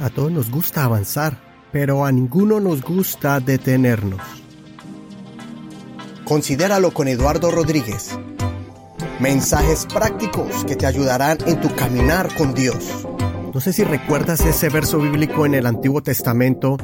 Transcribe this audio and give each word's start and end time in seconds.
A 0.00 0.10
todos 0.10 0.30
nos 0.30 0.48
gusta 0.48 0.84
avanzar, 0.84 1.40
pero 1.72 2.04
a 2.04 2.12
ninguno 2.12 2.60
nos 2.60 2.82
gusta 2.82 3.40
detenernos. 3.40 4.20
Considéralo 6.24 6.92
con 6.92 7.08
Eduardo 7.08 7.50
Rodríguez. 7.50 8.16
Mensajes 9.18 9.86
prácticos 9.86 10.64
que 10.66 10.76
te 10.76 10.86
ayudarán 10.86 11.38
en 11.46 11.60
tu 11.60 11.74
caminar 11.74 12.32
con 12.36 12.54
Dios. 12.54 13.08
No 13.52 13.60
sé 13.60 13.72
si 13.72 13.82
recuerdas 13.82 14.40
ese 14.42 14.68
verso 14.68 14.98
bíblico 14.98 15.46
en 15.46 15.54
el 15.54 15.66
Antiguo 15.66 16.00
Testamento, 16.00 16.76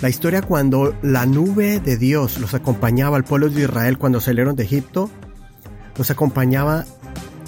la 0.00 0.08
historia 0.08 0.40
cuando 0.40 0.94
la 1.02 1.26
nube 1.26 1.80
de 1.80 1.96
Dios 1.96 2.38
los 2.38 2.54
acompañaba 2.54 3.16
al 3.16 3.24
pueblo 3.24 3.48
de 3.48 3.62
Israel 3.62 3.98
cuando 3.98 4.20
salieron 4.20 4.54
de 4.54 4.62
Egipto, 4.62 5.10
los 5.96 6.08
acompañaba 6.12 6.84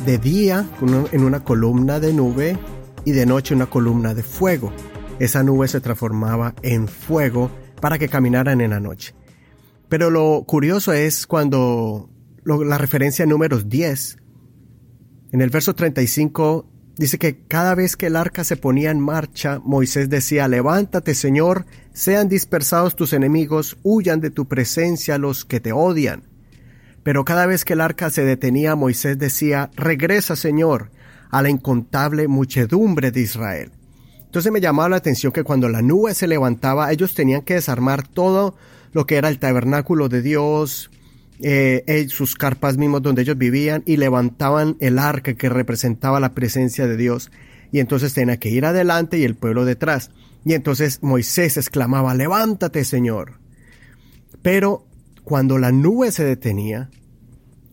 de 0.04 0.18
día 0.18 0.66
en 1.12 1.24
una 1.24 1.44
columna 1.44 2.00
de 2.00 2.12
nube 2.12 2.58
y 3.04 3.12
de 3.12 3.24
noche 3.24 3.54
una 3.54 3.66
columna 3.66 4.12
de 4.14 4.24
fuego 4.24 4.72
esa 5.18 5.42
nube 5.42 5.68
se 5.68 5.80
transformaba 5.80 6.54
en 6.62 6.88
fuego 6.88 7.50
para 7.80 7.98
que 7.98 8.08
caminaran 8.08 8.60
en 8.60 8.70
la 8.70 8.80
noche. 8.80 9.14
Pero 9.88 10.10
lo 10.10 10.44
curioso 10.46 10.92
es 10.92 11.26
cuando 11.26 12.10
la 12.44 12.78
referencia 12.78 13.24
a 13.24 13.28
números 13.28 13.68
10, 13.68 14.18
en 15.32 15.40
el 15.40 15.50
verso 15.50 15.74
35 15.74 16.68
dice 16.96 17.18
que 17.18 17.38
cada 17.46 17.74
vez 17.74 17.96
que 17.96 18.06
el 18.06 18.16
arca 18.16 18.44
se 18.44 18.56
ponía 18.56 18.90
en 18.90 19.00
marcha, 19.00 19.60
Moisés 19.64 20.08
decía, 20.08 20.48
levántate 20.48 21.14
Señor, 21.14 21.66
sean 21.92 22.28
dispersados 22.28 22.96
tus 22.96 23.12
enemigos, 23.12 23.76
huyan 23.82 24.20
de 24.20 24.30
tu 24.30 24.48
presencia 24.48 25.18
los 25.18 25.44
que 25.44 25.60
te 25.60 25.72
odian. 25.72 26.24
Pero 27.02 27.24
cada 27.24 27.46
vez 27.46 27.64
que 27.64 27.74
el 27.74 27.80
arca 27.80 28.10
se 28.10 28.24
detenía, 28.24 28.74
Moisés 28.74 29.18
decía, 29.18 29.70
regresa 29.76 30.34
Señor 30.36 30.90
a 31.30 31.42
la 31.42 31.50
incontable 31.50 32.28
muchedumbre 32.28 33.10
de 33.10 33.20
Israel. 33.20 33.72
Entonces 34.36 34.52
me 34.52 34.60
llamaba 34.60 34.90
la 34.90 34.96
atención 34.96 35.32
que 35.32 35.44
cuando 35.44 35.66
la 35.70 35.80
nube 35.80 36.12
se 36.12 36.28
levantaba, 36.28 36.92
ellos 36.92 37.14
tenían 37.14 37.40
que 37.40 37.54
desarmar 37.54 38.06
todo 38.06 38.54
lo 38.92 39.06
que 39.06 39.16
era 39.16 39.30
el 39.30 39.38
tabernáculo 39.38 40.10
de 40.10 40.20
Dios, 40.20 40.90
eh, 41.40 41.84
eh, 41.86 42.06
sus 42.10 42.34
carpas 42.34 42.76
mismos 42.76 43.00
donde 43.00 43.22
ellos 43.22 43.38
vivían 43.38 43.82
y 43.86 43.96
levantaban 43.96 44.76
el 44.80 44.98
arca 44.98 45.32
que 45.32 45.48
representaba 45.48 46.20
la 46.20 46.34
presencia 46.34 46.86
de 46.86 46.98
Dios. 46.98 47.30
Y 47.72 47.80
entonces 47.80 48.12
tenía 48.12 48.36
que 48.36 48.50
ir 48.50 48.66
adelante 48.66 49.16
y 49.16 49.24
el 49.24 49.36
pueblo 49.36 49.64
detrás. 49.64 50.10
Y 50.44 50.52
entonces 50.52 51.02
Moisés 51.02 51.56
exclamaba, 51.56 52.12
levántate 52.14 52.84
Señor. 52.84 53.38
Pero 54.42 54.84
cuando 55.24 55.56
la 55.56 55.72
nube 55.72 56.12
se 56.12 56.24
detenía, 56.24 56.90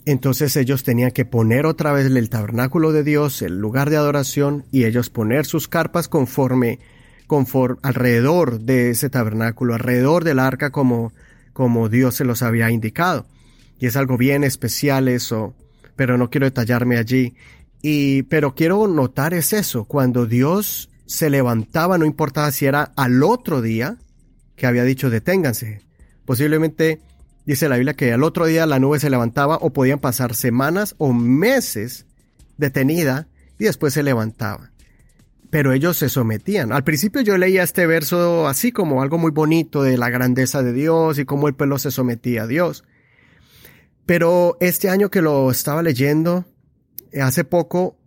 entonces 0.05 0.55
ellos 0.57 0.83
tenían 0.83 1.11
que 1.11 1.25
poner 1.25 1.65
otra 1.65 1.93
vez 1.93 2.05
el 2.07 2.29
tabernáculo 2.29 2.91
de 2.91 3.03
Dios, 3.03 3.41
el 3.41 3.57
lugar 3.57 3.89
de 3.89 3.97
adoración, 3.97 4.65
y 4.71 4.85
ellos 4.85 5.09
poner 5.09 5.45
sus 5.45 5.67
carpas 5.67 6.07
conforme, 6.07 6.79
conforme 7.27 7.77
alrededor 7.83 8.59
de 8.59 8.89
ese 8.89 9.09
tabernáculo, 9.09 9.73
alrededor 9.73 10.23
del 10.23 10.39
arca 10.39 10.71
como, 10.71 11.13
como 11.53 11.87
Dios 11.87 12.15
se 12.15 12.25
los 12.25 12.41
había 12.41 12.69
indicado. 12.69 13.25
Y 13.79 13.87
es 13.87 13.95
algo 13.95 14.17
bien 14.17 14.43
especial 14.43 15.07
eso, 15.07 15.55
pero 15.95 16.17
no 16.17 16.29
quiero 16.29 16.45
detallarme 16.45 16.97
allí. 16.97 17.35
Y, 17.81 18.23
pero 18.23 18.55
quiero 18.55 18.87
notar 18.87 19.33
es 19.33 19.53
eso, 19.53 19.85
cuando 19.85 20.25
Dios 20.25 20.89
se 21.05 21.29
levantaba, 21.29 21.97
no 21.97 22.05
importaba 22.05 22.51
si 22.51 22.65
era 22.65 22.91
al 22.95 23.23
otro 23.23 23.61
día, 23.61 23.97
que 24.55 24.67
había 24.67 24.83
dicho 24.83 25.09
deténganse. 25.09 25.81
Posiblemente 26.25 27.01
Dice 27.45 27.67
la 27.67 27.75
Biblia 27.75 27.95
que 27.95 28.13
al 28.13 28.23
otro 28.23 28.45
día 28.45 28.65
la 28.65 28.79
nube 28.79 28.99
se 28.99 29.09
levantaba 29.09 29.57
o 29.57 29.73
podían 29.73 29.99
pasar 29.99 30.33
semanas 30.33 30.95
o 30.97 31.11
meses 31.11 32.05
detenida 32.57 33.27
y 33.59 33.65
después 33.65 33.93
se 33.93 34.03
levantaba. 34.03 34.71
Pero 35.49 35.73
ellos 35.73 35.97
se 35.97 36.09
sometían. 36.09 36.71
Al 36.71 36.83
principio 36.83 37.21
yo 37.21 37.37
leía 37.37 37.63
este 37.63 37.85
verso 37.85 38.47
así 38.47 38.71
como 38.71 39.01
algo 39.01 39.17
muy 39.17 39.31
bonito 39.31 39.83
de 39.83 39.97
la 39.97 40.09
grandeza 40.09 40.63
de 40.63 40.73
Dios 40.73 41.19
y 41.19 41.25
cómo 41.25 41.47
el 41.47 41.53
pueblo 41.53 41.77
se 41.77 41.91
sometía 41.91 42.43
a 42.43 42.47
Dios. 42.47 42.85
Pero 44.05 44.57
este 44.59 44.89
año 44.89 45.09
que 45.09 45.21
lo 45.21 45.51
estaba 45.51 45.83
leyendo, 45.83 46.45
hace 47.21 47.43
poco, 47.43 47.97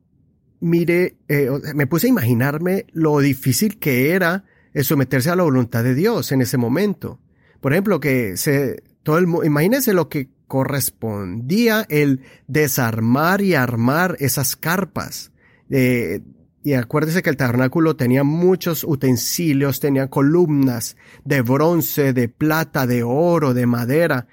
mire, 0.60 1.16
eh, 1.28 1.48
me 1.74 1.86
puse 1.86 2.06
a 2.06 2.10
imaginarme 2.10 2.86
lo 2.92 3.18
difícil 3.20 3.78
que 3.78 4.10
era 4.10 4.44
someterse 4.82 5.30
a 5.30 5.36
la 5.36 5.42
voluntad 5.42 5.84
de 5.84 5.94
Dios 5.94 6.32
en 6.32 6.42
ese 6.42 6.58
momento. 6.58 7.20
Por 7.60 7.72
ejemplo, 7.72 8.00
que 8.00 8.36
se 8.36 8.82
todo 9.06 9.20
imagínense 9.44 9.92
lo 9.92 10.08
que 10.08 10.30
correspondía 10.48 11.86
el 11.88 12.22
desarmar 12.48 13.40
y 13.40 13.54
armar 13.54 14.16
esas 14.18 14.56
carpas. 14.56 15.30
Eh, 15.70 16.22
y 16.64 16.72
acuérdese 16.72 17.22
que 17.22 17.30
el 17.30 17.36
tabernáculo 17.36 17.94
tenía 17.94 18.24
muchos 18.24 18.82
utensilios, 18.82 19.78
tenía 19.78 20.08
columnas 20.10 20.96
de 21.24 21.40
bronce, 21.42 22.12
de 22.12 22.28
plata, 22.28 22.88
de 22.88 23.04
oro, 23.04 23.54
de 23.54 23.66
madera. 23.66 24.26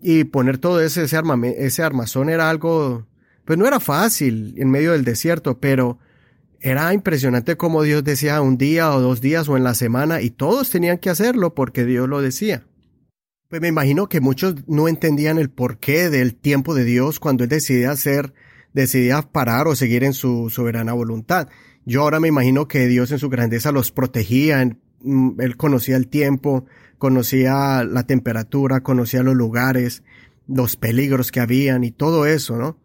Y 0.00 0.22
poner 0.22 0.58
todo 0.58 0.80
ese, 0.80 1.02
ese, 1.02 1.20
ese 1.56 1.82
armazón 1.82 2.30
era 2.30 2.48
algo, 2.48 3.08
pues 3.44 3.58
no 3.58 3.66
era 3.66 3.80
fácil 3.80 4.54
en 4.56 4.70
medio 4.70 4.92
del 4.92 5.02
desierto, 5.02 5.58
pero 5.58 5.98
era 6.60 6.94
impresionante 6.94 7.56
como 7.56 7.82
Dios 7.82 8.04
decía 8.04 8.40
un 8.40 8.56
día 8.56 8.94
o 8.94 9.00
dos 9.00 9.20
días 9.20 9.48
o 9.48 9.56
en 9.56 9.64
la 9.64 9.74
semana 9.74 10.20
y 10.20 10.30
todos 10.30 10.70
tenían 10.70 10.98
que 10.98 11.10
hacerlo 11.10 11.56
porque 11.56 11.84
Dios 11.84 12.08
lo 12.08 12.22
decía. 12.22 12.62
Pues 13.52 13.60
me 13.60 13.68
imagino 13.68 14.08
que 14.08 14.22
muchos 14.22 14.66
no 14.66 14.88
entendían 14.88 15.36
el 15.36 15.50
porqué 15.50 16.08
del 16.08 16.34
tiempo 16.34 16.74
de 16.74 16.84
Dios 16.84 17.20
cuando 17.20 17.44
Él 17.44 17.50
decidía 17.50 17.90
hacer, 17.90 18.32
decidía 18.72 19.20
parar 19.20 19.68
o 19.68 19.76
seguir 19.76 20.04
en 20.04 20.14
su 20.14 20.48
soberana 20.48 20.94
voluntad. 20.94 21.50
Yo 21.84 22.00
ahora 22.00 22.18
me 22.18 22.28
imagino 22.28 22.66
que 22.66 22.86
Dios 22.86 23.12
en 23.12 23.18
su 23.18 23.28
grandeza 23.28 23.70
los 23.70 23.90
protegía, 23.92 24.64
mm, 25.02 25.38
Él 25.38 25.58
conocía 25.58 25.96
el 25.96 26.08
tiempo, 26.08 26.64
conocía 26.96 27.84
la 27.84 28.06
temperatura, 28.06 28.82
conocía 28.82 29.22
los 29.22 29.34
lugares, 29.34 30.02
los 30.48 30.76
peligros 30.76 31.30
que 31.30 31.40
habían 31.40 31.84
y 31.84 31.90
todo 31.90 32.24
eso, 32.24 32.56
¿no? 32.56 32.78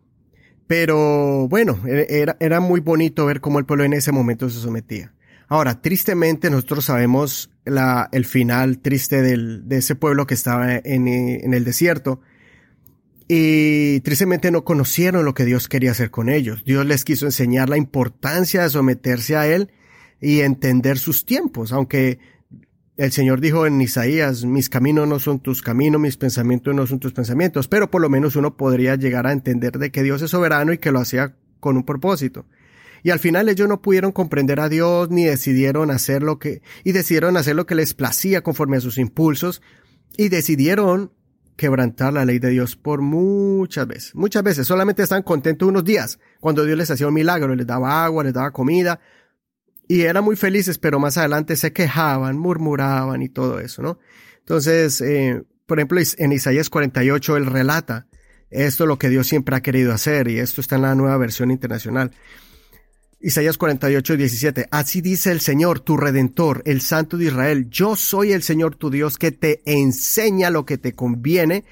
Pero 0.68 1.48
bueno, 1.48 1.80
e-, 1.88 2.08
era, 2.10 2.36
era 2.42 2.60
muy 2.60 2.82
bonito 2.82 3.26
ver 3.26 3.40
cómo 3.40 3.60
el 3.60 3.66
pueblo 3.66 3.86
en 3.86 3.94
ese 3.94 4.12
momento 4.12 4.50
se 4.50 4.60
sometía. 4.60 5.14
Ahora, 5.48 5.82
tristemente 5.82 6.50
nosotros 6.50 6.86
sabemos 6.86 7.50
el 7.66 8.26
final 8.26 8.80
triste 8.80 9.22
de 9.22 9.78
ese 9.78 9.96
pueblo 9.96 10.28
que 10.28 10.34
estaba 10.34 10.76
en, 10.76 11.08
en 11.08 11.54
el 11.54 11.64
desierto 11.64 12.22
y 13.28 14.00
tristemente 14.02 14.52
no 14.52 14.64
conocieron 14.64 15.26
lo 15.26 15.34
que 15.34 15.46
Dios 15.46 15.68
quería 15.68 15.92
hacer 15.92 16.12
con 16.12 16.30
ellos. 16.30 16.64
Dios 16.64 16.86
les 16.86 17.04
quiso 17.04 17.26
enseñar 17.26 17.70
la 17.70 17.78
importancia 17.78 18.64
de 18.64 18.70
someterse 18.70 19.36
a 19.36 19.48
Él 19.48 19.72
y 20.22 20.42
entender 20.42 20.98
sus 20.98 21.26
tiempos, 21.26 21.74
aunque 21.74 22.20
el 22.96 23.12
Señor 23.12 23.42
dijo 23.42 23.68
en 23.68 23.80
Isaías, 23.80 24.46
mis 24.46 24.70
caminos 24.70 25.08
no 25.08 25.20
son 25.20 25.40
tus 25.40 25.62
caminos, 25.62 26.02
mis 26.02 26.18
pensamientos 26.18 26.74
no 26.74 26.88
son 26.88 27.00
tus 27.00 27.14
pensamientos, 27.14 27.68
pero 27.68 27.92
por 27.92 28.02
lo 28.02 28.10
menos 28.10 28.36
uno 28.36 28.58
podría 28.58 28.96
llegar 28.96 29.28
a 29.28 29.34
entender 29.34 29.78
de 29.78 29.92
que 29.92 30.04
Dios 30.04 30.22
es 30.22 30.32
soberano 30.32 30.74
y 30.74 30.78
que 30.78 30.92
lo 30.92 31.00
hacía 31.00 31.36
con 31.60 31.78
un 31.78 31.84
propósito. 31.84 32.46
Y 33.04 33.12
al 33.12 33.20
final 33.20 33.50
ellos 33.50 33.68
no 33.68 33.82
pudieron 33.82 34.12
comprender 34.12 34.60
a 34.60 34.70
Dios 34.70 35.10
ni 35.10 35.26
decidieron 35.26 35.92
hacer 35.92 36.24
lo 36.24 36.40
que, 36.40 36.62
y 36.84 36.92
decidieron 36.92 37.38
hacer 37.38 37.56
lo 37.56 37.66
que 37.66 37.76
les 37.76 37.94
placía 37.94 38.42
conforme 38.42 38.78
a 38.78 38.82
sus 38.82 38.98
impulsos 38.98 39.62
y 40.18 40.30
decidieron 40.30 41.12
quebrantar 41.56 42.14
la 42.14 42.26
ley 42.26 42.40
de 42.40 42.50
Dios 42.50 42.76
por 42.76 43.02
muchas 43.02 43.88
veces. 43.88 44.16
Muchas 44.16 44.44
veces 44.44 44.68
solamente 44.68 45.04
están 45.04 45.24
contentos 45.24 45.68
unos 45.68 45.84
días 45.84 46.20
cuando 46.40 46.64
Dios 46.66 46.78
les 46.78 46.92
hacía 46.92 47.08
un 47.08 47.14
milagro, 47.14 47.56
les 47.56 47.66
daba 47.66 48.06
agua, 48.06 48.24
les 48.24 48.34
daba 48.34 48.52
comida 48.52 49.00
y 49.88 50.02
eran 50.02 50.24
muy 50.24 50.36
felices, 50.36 50.78
pero 50.78 51.00
más 51.00 51.18
adelante 51.18 51.56
se 51.56 51.74
quejaban, 51.74 52.38
murmuraban 52.38 53.22
y 53.22 53.30
todo 53.30 53.60
eso, 53.60 53.82
¿no? 53.82 54.00
Entonces, 54.40 55.02
eh, 55.02 55.44
por 55.66 55.80
ejemplo, 55.80 56.00
en 56.18 56.32
Isaías 56.32 56.70
48 56.70 57.38
él 57.38 57.46
relata 57.46 58.08
esto 58.50 58.86
es 58.86 58.88
lo 58.88 58.98
que 58.98 59.10
Dios 59.10 59.28
siempre 59.28 59.56
ha 59.56 59.62
querido 59.62 59.94
hacer 59.94 60.30
y 60.30 60.40
esto 60.40 60.62
está 60.62 60.78
en 60.78 60.84
la 60.84 60.96
nueva 60.96 61.18
versión 61.18 61.52
internacional. 61.52 62.12
Isaías 63.20 63.58
48, 63.58 64.16
17. 64.16 64.68
Así 64.70 65.02
dice 65.02 65.32
el 65.32 65.40
Señor, 65.42 65.80
tu 65.80 65.98
Redentor, 65.98 66.62
el 66.66 66.82
Santo 66.82 67.18
de 67.18 67.26
Israel. 67.26 67.68
Yo 67.72 67.96
soy 67.96 68.32
el 68.32 68.44
Señor 68.44 68.76
tu 68.76 68.92
Dios 68.92 69.18
que 69.18 69.32
te 69.32 69.62
enseña 69.66 70.52
lo 70.52 70.66
que 70.66 70.78
te 70.78 70.94
conviene, 70.94 71.66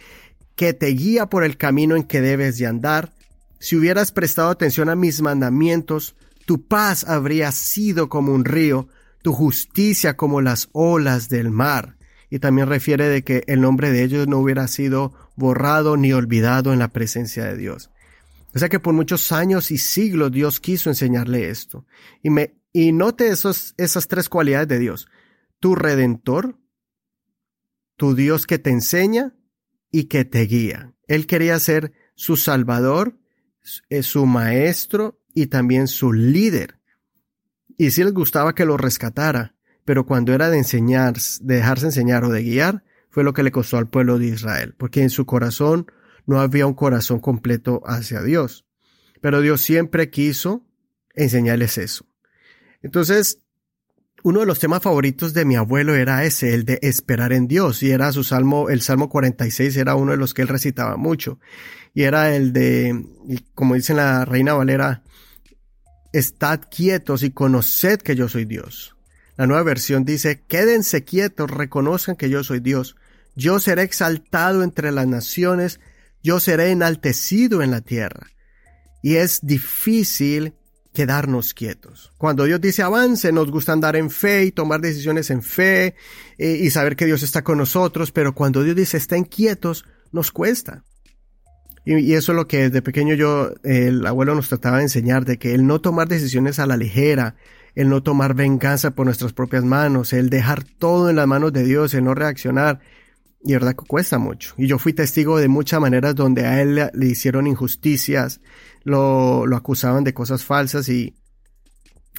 que 0.55 0.73
te 0.73 0.87
guía 0.87 1.27
por 1.27 1.43
el 1.43 1.57
camino 1.57 1.95
en 1.95 2.03
que 2.03 2.21
debes 2.21 2.57
de 2.57 2.65
andar. 2.65 3.13
Si 3.59 3.75
hubieras 3.75 4.11
prestado 4.11 4.49
atención 4.49 4.89
a 4.89 4.95
mis 4.95 5.21
mandamientos, 5.21 6.15
tu 6.47 6.65
paz 6.65 7.03
habría 7.03 7.51
sido 7.51 8.09
como 8.09 8.33
un 8.33 8.43
río, 8.43 8.87
tu 9.21 9.31
justicia 9.31 10.17
como 10.17 10.41
las 10.41 10.69
olas 10.71 11.29
del 11.29 11.51
mar. 11.51 11.95
Y 12.31 12.39
también 12.39 12.67
refiere 12.67 13.07
de 13.07 13.23
que 13.23 13.43
el 13.45 13.61
nombre 13.61 13.91
de 13.91 14.03
ellos 14.03 14.27
no 14.27 14.39
hubiera 14.39 14.67
sido 14.67 15.13
borrado 15.35 15.95
ni 15.95 16.11
olvidado 16.11 16.73
en 16.73 16.79
la 16.79 16.87
presencia 16.87 17.45
de 17.45 17.55
Dios. 17.55 17.91
O 18.55 18.59
sea 18.59 18.69
que 18.69 18.79
por 18.79 18.93
muchos 18.93 19.33
años 19.33 19.69
y 19.69 19.77
siglos 19.77 20.31
Dios 20.31 20.61
quiso 20.61 20.89
enseñarle 20.89 21.49
esto. 21.49 21.85
Y, 22.23 22.29
me, 22.29 22.55
y 22.71 22.93
note 22.93 23.27
esas 23.27 24.07
tres 24.07 24.29
cualidades 24.29 24.69
de 24.69 24.79
Dios. 24.79 25.09
Tu 25.59 25.75
redentor, 25.75 26.57
tu 27.97 28.15
Dios 28.15 28.47
que 28.47 28.57
te 28.57 28.69
enseña 28.69 29.35
y 29.91 30.05
que 30.05 30.23
te 30.23 30.41
guía. 30.43 30.93
Él 31.07 31.27
quería 31.27 31.59
ser 31.59 31.91
su 32.15 32.37
salvador, 32.37 33.17
eh, 33.89 34.03
su 34.03 34.25
maestro 34.25 35.21
y 35.33 35.47
también 35.47 35.89
su 35.89 36.13
líder. 36.13 36.79
Y 37.77 37.91
si 37.91 38.05
les 38.05 38.13
gustaba 38.13 38.55
que 38.55 38.65
lo 38.65 38.77
rescatara, 38.77 39.55
pero 39.83 40.05
cuando 40.05 40.33
era 40.33 40.49
de 40.49 40.59
enseñar, 40.59 41.15
de 41.41 41.55
dejarse 41.55 41.87
enseñar 41.87 42.23
o 42.23 42.29
de 42.29 42.43
guiar, 42.43 42.85
fue 43.09 43.25
lo 43.25 43.33
que 43.33 43.43
le 43.43 43.51
costó 43.51 43.77
al 43.77 43.89
pueblo 43.89 44.17
de 44.17 44.27
Israel, 44.27 44.75
porque 44.77 45.01
en 45.01 45.09
su 45.09 45.25
corazón 45.25 45.87
no 46.25 46.39
había 46.39 46.67
un 46.67 46.73
corazón 46.73 47.19
completo 47.19 47.81
hacia 47.85 48.21
Dios. 48.21 48.65
Pero 49.21 49.41
Dios 49.41 49.61
siempre 49.61 50.09
quiso 50.09 50.65
enseñarles 51.13 51.77
eso. 51.77 52.05
Entonces, 52.81 53.39
uno 54.23 54.39
de 54.39 54.45
los 54.45 54.59
temas 54.59 54.81
favoritos 54.81 55.33
de 55.33 55.45
mi 55.45 55.55
abuelo 55.55 55.95
era 55.95 56.23
ese, 56.23 56.53
el 56.53 56.65
de 56.65 56.79
esperar 56.81 57.31
en 57.31 57.47
Dios, 57.47 57.83
y 57.83 57.91
era 57.91 58.11
su 58.11 58.23
salmo, 58.23 58.69
el 58.69 58.81
Salmo 58.81 59.07
46 59.07 59.77
era 59.77 59.95
uno 59.95 60.11
de 60.11 60.17
los 60.17 60.33
que 60.33 60.41
él 60.41 60.47
recitaba 60.47 60.97
mucho, 60.97 61.39
y 61.93 62.03
era 62.03 62.35
el 62.35 62.51
de, 62.51 63.05
como 63.53 63.75
dice 63.75 63.93
la 63.93 64.25
Reina 64.25 64.53
Valera, 64.53 65.03
estad 66.11 66.61
quietos 66.69 67.23
y 67.23 67.31
conoced 67.31 67.99
que 67.99 68.15
yo 68.15 68.27
soy 68.27 68.45
Dios. 68.45 68.95
La 69.37 69.47
nueva 69.47 69.63
versión 69.63 70.05
dice, 70.05 70.43
quédense 70.47 71.03
quietos, 71.03 71.51
reconozcan 71.51 72.15
que 72.15 72.29
yo 72.29 72.43
soy 72.43 72.61
Dios. 72.61 72.95
Yo 73.35 73.59
seré 73.59 73.83
exaltado 73.83 74.63
entre 74.63 74.91
las 74.91 75.07
naciones, 75.07 75.81
yo 76.25 76.39
seré 76.39 76.71
enaltecido 76.71 77.61
en 77.61 77.69
la 77.69 77.81
tierra. 77.81 78.25
Y 79.03 79.17
es 79.17 79.41
difícil 79.43 80.55
quedarnos 80.91 81.53
quietos. 81.53 82.11
Cuando 82.17 82.45
Dios 82.45 82.59
dice 82.59 82.81
avance, 82.81 83.31
nos 83.31 83.51
gusta 83.51 83.73
andar 83.73 83.95
en 83.95 84.09
fe 84.09 84.45
y 84.45 84.51
tomar 84.51 84.81
decisiones 84.81 85.29
en 85.29 85.43
fe 85.43 85.93
eh, 86.39 86.59
y 86.59 86.71
saber 86.71 86.95
que 86.95 87.05
Dios 87.05 87.21
está 87.21 87.43
con 87.43 87.59
nosotros, 87.59 88.11
pero 88.11 88.33
cuando 88.33 88.63
Dios 88.63 88.75
dice 88.75 88.97
estén 88.97 89.23
quietos, 89.23 89.85
nos 90.11 90.31
cuesta. 90.31 90.83
Y, 91.85 92.15
eso 92.15 92.31
es 92.31 92.35
lo 92.35 92.47
que 92.47 92.69
desde 92.69 92.81
pequeño 92.81 93.13
yo, 93.13 93.53
el 93.63 94.03
abuelo 94.03 94.33
nos 94.33 94.49
trataba 94.49 94.77
de 94.77 94.83
enseñar, 94.83 95.25
de 95.25 95.37
que 95.37 95.53
el 95.53 95.67
no 95.67 95.79
tomar 95.79 96.07
decisiones 96.07 96.57
a 96.57 96.65
la 96.65 96.75
ligera, 96.75 97.35
el 97.75 97.87
no 97.87 98.01
tomar 98.01 98.33
venganza 98.33 98.95
por 98.95 99.05
nuestras 99.05 99.33
propias 99.33 99.63
manos, 99.63 100.11
el 100.11 100.31
dejar 100.31 100.63
todo 100.63 101.11
en 101.11 101.17
las 101.17 101.27
manos 101.27 101.53
de 101.53 101.63
Dios, 101.63 101.93
el 101.93 102.05
no 102.05 102.15
reaccionar, 102.15 102.79
y 103.45 103.53
verdad 103.53 103.75
que 103.75 103.85
cuesta 103.85 104.17
mucho. 104.17 104.55
Y 104.57 104.67
yo 104.67 104.79
fui 104.79 104.91
testigo 104.91 105.37
de 105.37 105.47
muchas 105.47 105.79
maneras 105.79 106.15
donde 106.15 106.45
a 106.45 106.61
él 106.61 106.89
le, 106.91 107.05
hicieron 107.05 107.45
injusticias, 107.45 108.41
lo, 108.83 109.45
lo, 109.45 109.55
acusaban 109.55 110.03
de 110.03 110.13
cosas 110.13 110.43
falsas 110.43 110.89
y, 110.89 111.15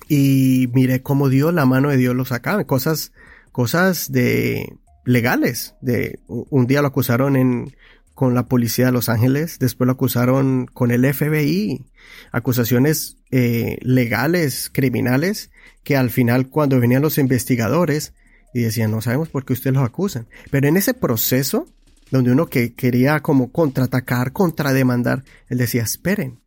y 0.08 0.68
miré 0.72 1.02
cómo 1.02 1.28
Dios, 1.28 1.52
la 1.52 1.66
mano 1.66 1.90
de 1.90 1.96
Dios 1.96 2.14
lo 2.14 2.24
sacaba. 2.24 2.64
Cosas, 2.64 3.12
cosas 3.50 4.12
de 4.12 4.72
legales. 5.04 5.74
De, 5.80 6.20
un 6.28 6.66
día 6.68 6.80
lo 6.80 6.88
acusaron 6.88 7.34
en, 7.34 7.74
con 8.14 8.34
la 8.34 8.46
policía 8.46 8.86
de 8.86 8.92
Los 8.92 9.08
Ángeles, 9.08 9.58
después 9.58 9.86
lo 9.86 9.92
acusaron 9.92 10.66
con 10.66 10.92
el 10.92 11.12
FBI. 11.12 11.84
Acusaciones 12.30 13.18
eh, 13.32 13.78
legales, 13.82 14.70
criminales, 14.72 15.50
que 15.82 15.96
al 15.96 16.10
final 16.10 16.48
cuando 16.48 16.78
venían 16.78 17.02
los 17.02 17.18
investigadores, 17.18 18.14
y 18.56 18.62
decían, 18.62 18.90
no 18.90 19.02
sabemos 19.02 19.28
por 19.28 19.44
qué 19.44 19.52
ustedes 19.52 19.74
los 19.74 19.84
acusan. 19.84 20.26
Pero 20.50 20.66
en 20.66 20.78
ese 20.78 20.94
proceso, 20.94 21.66
donde 22.10 22.32
uno 22.32 22.46
que 22.46 22.72
quería 22.72 23.20
como 23.20 23.52
contraatacar, 23.52 24.32
contrademandar, 24.32 25.24
él 25.48 25.58
decía, 25.58 25.82
esperen. 25.82 26.40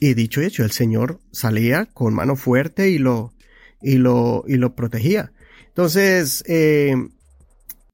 Y 0.00 0.14
dicho 0.14 0.40
y 0.40 0.46
hecho, 0.46 0.64
el 0.64 0.70
Señor 0.70 1.20
salía 1.30 1.84
con 1.84 2.14
mano 2.14 2.34
fuerte 2.34 2.88
y 2.88 2.96
lo, 2.96 3.34
y 3.82 3.96
lo, 3.96 4.44
y 4.48 4.56
lo 4.56 4.74
protegía. 4.74 5.32
Entonces, 5.66 6.42
eh, 6.46 6.94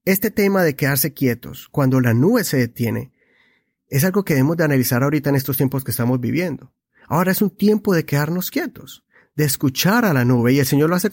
este 0.04 0.30
tema 0.30 0.62
de 0.62 0.76
quedarse 0.76 1.12
quietos 1.12 1.68
cuando 1.72 2.00
la 2.00 2.14
nube 2.14 2.44
se 2.44 2.58
detiene 2.58 3.10
es 3.88 4.04
algo 4.04 4.24
que 4.24 4.34
debemos 4.34 4.56
de 4.56 4.64
analizar 4.64 5.02
ahorita 5.02 5.30
en 5.30 5.36
estos 5.36 5.56
tiempos 5.56 5.82
que 5.82 5.90
estamos 5.90 6.20
viviendo. 6.20 6.72
Ahora 7.08 7.32
es 7.32 7.42
un 7.42 7.50
tiempo 7.50 7.94
de 7.94 8.04
quedarnos 8.04 8.52
quietos 8.52 9.04
de 9.36 9.44
escuchar 9.44 10.04
a 10.04 10.12
la 10.12 10.24
nube 10.24 10.52
y 10.52 10.60
el 10.60 10.66
Señor 10.66 10.90
lo 10.90 10.96
hace 10.96 11.10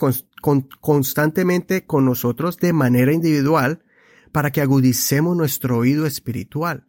constantemente 0.79 1.85
con 1.85 2.06
nosotros 2.06 2.57
de 2.57 2.73
manera 2.73 3.13
individual 3.13 3.83
para 4.31 4.51
que 4.51 4.62
agudicemos 4.62 5.35
nuestro 5.35 5.77
oído 5.77 6.06
espiritual. 6.06 6.85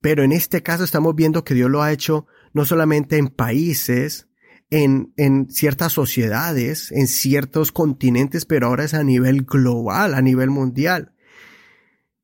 Pero 0.00 0.22
en 0.22 0.32
este 0.32 0.62
caso 0.62 0.84
estamos 0.84 1.14
viendo 1.14 1.44
que 1.44 1.54
Dios 1.54 1.70
lo 1.70 1.82
ha 1.82 1.92
hecho 1.92 2.26
no 2.52 2.64
solamente 2.64 3.16
en 3.16 3.28
países, 3.28 4.28
en, 4.70 5.12
en 5.16 5.48
ciertas 5.50 5.92
sociedades, 5.92 6.90
en 6.90 7.06
ciertos 7.06 7.70
continentes, 7.70 8.44
pero 8.44 8.66
ahora 8.66 8.84
es 8.84 8.94
a 8.94 9.04
nivel 9.04 9.42
global, 9.42 10.14
a 10.14 10.22
nivel 10.22 10.50
mundial. 10.50 11.12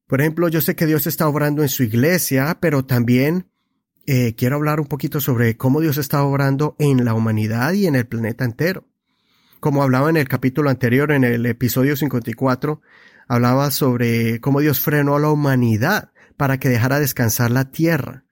Por 0.07 0.21
ejemplo, 0.21 0.49
yo 0.49 0.61
sé 0.61 0.75
que 0.75 0.87
Dios 0.87 1.07
está 1.07 1.29
obrando 1.29 1.63
en 1.63 1.69
su 1.69 1.85
iglesia, 1.85 2.59
pero 2.61 2.85
también 2.85 3.52
eh, 4.07 4.35
quiero 4.37 4.57
hablar 4.57 4.81
un 4.81 4.87
poquito 4.87 5.21
sobre 5.21 5.57
cómo 5.57 5.81
Dios 5.81 5.97
está 5.97 6.23
obrando 6.23 6.75
en 6.79 7.05
la 7.05 7.15
humanidad 7.15 7.73
y 7.73 7.87
en 7.87 7.95
el 7.95 8.07
planeta 8.07 8.45
entero. 8.45 8.85
Como 9.61 9.83
hablaba 9.83 10.11
en 10.11 10.17
el 10.17 10.29
capítulo 10.29 10.71
anterior, 10.71 11.13
en 11.13 11.23
el 11.23 11.47
episodio 11.47 11.97
54, 11.97 12.81
hablaba 13.29 13.71
sobre 13.71 14.41
cómo 14.41 14.61
Dios 14.61 14.81
frenó 14.81 15.15
a 15.15 15.21
la 15.21 15.31
humanidad 15.31 16.11
para 16.37 16.59
que 16.59 16.69
dejara 16.69 16.99
descansar 16.99 17.53
la 17.53 17.71
tierra. 17.71 18.25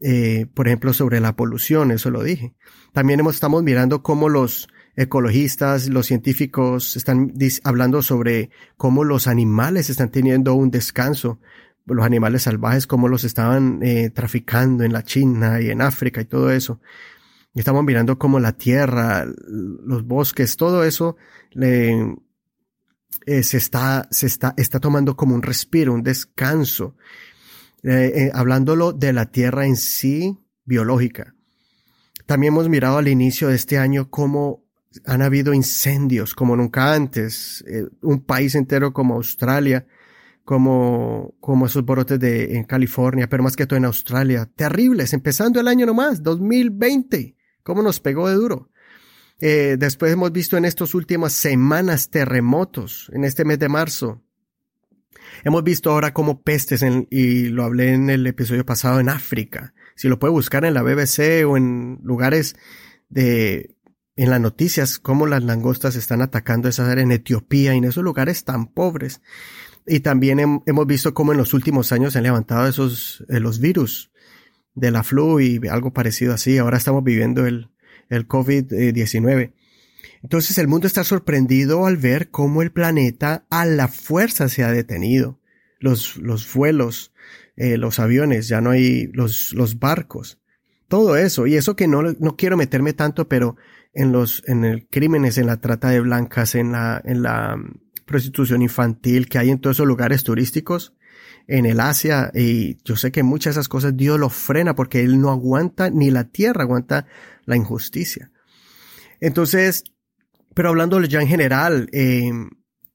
Eh, 0.00 0.46
por 0.54 0.68
ejemplo, 0.68 0.92
sobre 0.92 1.20
la 1.20 1.34
polución, 1.34 1.90
eso 1.90 2.10
lo 2.10 2.22
dije. 2.22 2.54
También 2.92 3.20
estamos 3.26 3.62
mirando 3.64 4.02
cómo 4.02 4.28
los 4.28 4.68
ecologistas, 4.94 5.88
los 5.88 6.06
científicos 6.06 6.96
están 6.96 7.34
hablando 7.64 8.02
sobre 8.02 8.50
cómo 8.76 9.04
los 9.04 9.26
animales 9.26 9.90
están 9.90 10.10
teniendo 10.10 10.54
un 10.54 10.70
descanso 10.70 11.40
los 11.94 12.04
animales 12.04 12.42
salvajes, 12.42 12.86
cómo 12.86 13.08
los 13.08 13.24
estaban 13.24 13.80
eh, 13.82 14.10
traficando 14.10 14.84
en 14.84 14.92
la 14.92 15.04
China 15.04 15.60
y 15.60 15.70
en 15.70 15.80
África 15.80 16.20
y 16.20 16.24
todo 16.24 16.50
eso. 16.50 16.80
Y 17.54 17.60
estamos 17.60 17.84
mirando 17.84 18.18
cómo 18.18 18.40
la 18.40 18.52
tierra, 18.52 19.24
los 19.24 20.04
bosques, 20.04 20.56
todo 20.56 20.84
eso 20.84 21.16
eh, 21.54 22.14
se 23.42 23.56
está, 23.56 24.08
se 24.10 24.26
está, 24.26 24.52
está 24.56 24.80
tomando 24.80 25.16
como 25.16 25.34
un 25.34 25.42
respiro, 25.42 25.94
un 25.94 26.02
descanso. 26.02 26.96
Eh, 27.82 28.30
hablándolo 28.34 28.92
de 28.92 29.12
la 29.12 29.26
tierra 29.26 29.64
en 29.64 29.76
sí, 29.76 30.36
biológica. 30.64 31.34
También 32.26 32.52
hemos 32.52 32.68
mirado 32.68 32.98
al 32.98 33.06
inicio 33.06 33.48
de 33.48 33.54
este 33.54 33.78
año 33.78 34.10
cómo 34.10 34.64
han 35.04 35.22
habido 35.22 35.54
incendios 35.54 36.34
como 36.34 36.56
nunca 36.56 36.92
antes. 36.92 37.64
un 38.02 38.24
país 38.24 38.56
entero 38.56 38.92
como 38.92 39.14
Australia 39.14 39.86
como, 40.46 41.34
como 41.40 41.66
esos 41.66 41.84
brotes 41.84 42.20
de, 42.20 42.56
en 42.56 42.62
California, 42.62 43.28
pero 43.28 43.42
más 43.42 43.56
que 43.56 43.66
todo 43.66 43.76
en 43.76 43.84
Australia. 43.84 44.48
Terribles, 44.54 45.12
empezando 45.12 45.58
el 45.58 45.66
año 45.66 45.84
nomás, 45.86 46.22
2020. 46.22 47.34
¿Cómo 47.64 47.82
nos 47.82 47.98
pegó 47.98 48.28
de 48.28 48.36
duro? 48.36 48.70
Eh, 49.40 49.76
después 49.76 50.12
hemos 50.12 50.30
visto 50.30 50.56
en 50.56 50.64
estas 50.64 50.94
últimas 50.94 51.32
semanas 51.32 52.10
terremotos, 52.10 53.10
en 53.12 53.24
este 53.24 53.44
mes 53.44 53.58
de 53.58 53.68
marzo. 53.68 54.22
Hemos 55.42 55.64
visto 55.64 55.90
ahora 55.90 56.14
como 56.14 56.42
pestes, 56.42 56.84
y 57.10 57.48
lo 57.48 57.64
hablé 57.64 57.94
en 57.94 58.08
el 58.08 58.24
episodio 58.24 58.64
pasado, 58.64 59.00
en 59.00 59.08
África. 59.08 59.74
Si 59.96 60.06
lo 60.06 60.20
puede 60.20 60.32
buscar 60.32 60.64
en 60.64 60.74
la 60.74 60.82
BBC 60.82 61.44
o 61.44 61.56
en 61.56 61.98
lugares 62.04 62.54
de, 63.08 63.76
en 64.14 64.30
las 64.30 64.40
noticias, 64.40 65.00
cómo 65.00 65.26
las 65.26 65.42
langostas 65.42 65.96
están 65.96 66.22
atacando 66.22 66.68
esa 66.68 66.88
área 66.88 67.02
en 67.02 67.10
Etiopía 67.10 67.74
y 67.74 67.78
en 67.78 67.84
esos 67.84 68.04
lugares 68.04 68.44
tan 68.44 68.68
pobres. 68.68 69.20
Y 69.86 70.00
también 70.00 70.62
hemos 70.66 70.86
visto 70.86 71.14
cómo 71.14 71.32
en 71.32 71.38
los 71.38 71.54
últimos 71.54 71.92
años 71.92 72.12
se 72.12 72.18
han 72.18 72.24
levantado 72.24 72.66
esos, 72.66 73.24
eh, 73.28 73.40
los 73.40 73.60
virus 73.60 74.10
de 74.74 74.90
la 74.90 75.02
flu 75.02 75.40
y 75.40 75.60
algo 75.68 75.92
parecido 75.92 76.34
así. 76.34 76.58
Ahora 76.58 76.76
estamos 76.76 77.04
viviendo 77.04 77.46
el, 77.46 77.70
el 78.08 78.26
COVID-19. 78.26 79.52
Entonces 80.22 80.58
el 80.58 80.68
mundo 80.68 80.86
está 80.86 81.04
sorprendido 81.04 81.86
al 81.86 81.96
ver 81.96 82.30
cómo 82.30 82.62
el 82.62 82.72
planeta 82.72 83.46
a 83.50 83.64
la 83.64 83.88
fuerza 83.88 84.48
se 84.48 84.64
ha 84.64 84.72
detenido. 84.72 85.38
Los, 85.78 86.16
los 86.16 86.52
vuelos, 86.52 87.12
eh, 87.56 87.76
los 87.76 87.98
aviones, 87.98 88.48
ya 88.48 88.60
no 88.60 88.70
hay 88.70 89.08
los, 89.12 89.52
los 89.52 89.78
barcos. 89.78 90.40
Todo 90.88 91.16
eso. 91.16 91.46
Y 91.46 91.56
eso 91.56 91.76
que 91.76 91.86
no, 91.86 92.02
no 92.02 92.36
quiero 92.36 92.56
meterme 92.56 92.92
tanto, 92.92 93.28
pero 93.28 93.56
en 93.92 94.12
los, 94.12 94.42
en 94.46 94.64
el 94.64 94.86
crímenes, 94.88 95.38
en 95.38 95.46
la 95.46 95.60
trata 95.60 95.90
de 95.90 96.00
blancas, 96.00 96.54
en 96.54 96.72
la, 96.72 97.00
en 97.04 97.22
la 97.22 97.56
prostitución 98.06 98.62
infantil 98.62 99.28
que 99.28 99.38
hay 99.38 99.50
en 99.50 99.58
todos 99.58 99.76
esos 99.76 99.86
lugares 99.86 100.24
turísticos 100.24 100.94
en 101.48 101.66
el 101.66 101.80
Asia 101.80 102.30
y 102.34 102.78
yo 102.84 102.96
sé 102.96 103.12
que 103.12 103.22
muchas 103.22 103.54
de 103.54 103.60
esas 103.60 103.68
cosas 103.68 103.96
Dios 103.96 104.18
lo 104.18 104.30
frena 104.30 104.74
porque 104.74 105.00
Él 105.00 105.20
no 105.20 105.30
aguanta 105.30 105.90
ni 105.90 106.10
la 106.10 106.24
tierra 106.24 106.62
aguanta 106.62 107.06
la 107.44 107.56
injusticia. 107.56 108.30
Entonces, 109.20 109.84
pero 110.54 110.70
hablándole 110.70 111.08
ya 111.08 111.20
en 111.20 111.28
general, 111.28 111.88
eh, 111.92 112.32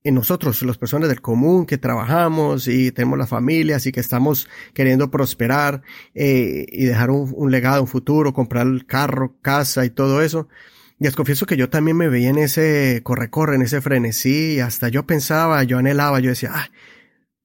en 0.03 0.15
nosotros, 0.15 0.63
las 0.63 0.80
personas 0.80 1.10
del 1.10 1.22
común 1.22 1.65
que 1.65 1.77
trabajamos 1.77 2.68
y 2.68 2.91
tenemos 2.91 3.20
las 3.20 3.30
familias 3.30 3.86
y 3.86 3.91
que 3.91 4.00
estamos 4.00 4.48
queriendo 4.74 5.12
prosperar 5.12 5.84
eh, 6.15 6.65
y 6.72 6.86
dejar 6.86 7.12
un, 7.12 7.32
un 7.36 7.51
legado, 7.51 7.84
un 7.84 7.88
futuro, 7.88 8.34
comprar 8.34 8.68
carro, 8.88 9.36
casa 9.41 9.86
y 9.86 9.91
todo 9.91 10.24
eso, 10.24 10.48
les 11.08 11.15
confieso 11.15 11.46
que 11.46 11.58
yo 11.58 11.70
también 11.70 11.98
me 11.98 12.10
veía 12.10 12.29
en 12.29 12.38
ese 12.38 13.01
corre-corre, 13.03 13.55
en 13.55 13.63
ese 13.63 13.81
frenesí, 13.81 14.53
y 14.55 14.60
hasta 14.60 14.88
yo 14.89 15.05
pensaba, 15.08 15.63
yo 15.63 15.79
anhelaba, 15.79 16.20
yo 16.20 16.29
decía, 16.29 16.51
ah, 16.53 16.70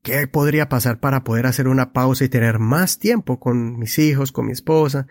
¿qué 0.03 0.27
podría 0.27 0.69
pasar 0.69 1.01
para 1.01 1.25
poder 1.25 1.47
hacer 1.47 1.67
una 1.67 1.93
pausa 1.93 2.25
y 2.25 2.29
tener 2.29 2.59
más 2.59 2.99
tiempo 2.99 3.41
con 3.41 3.79
mis 3.79 3.99
hijos, 3.99 4.31
con 4.31 4.47
mi 4.47 4.53
esposa? 4.53 5.07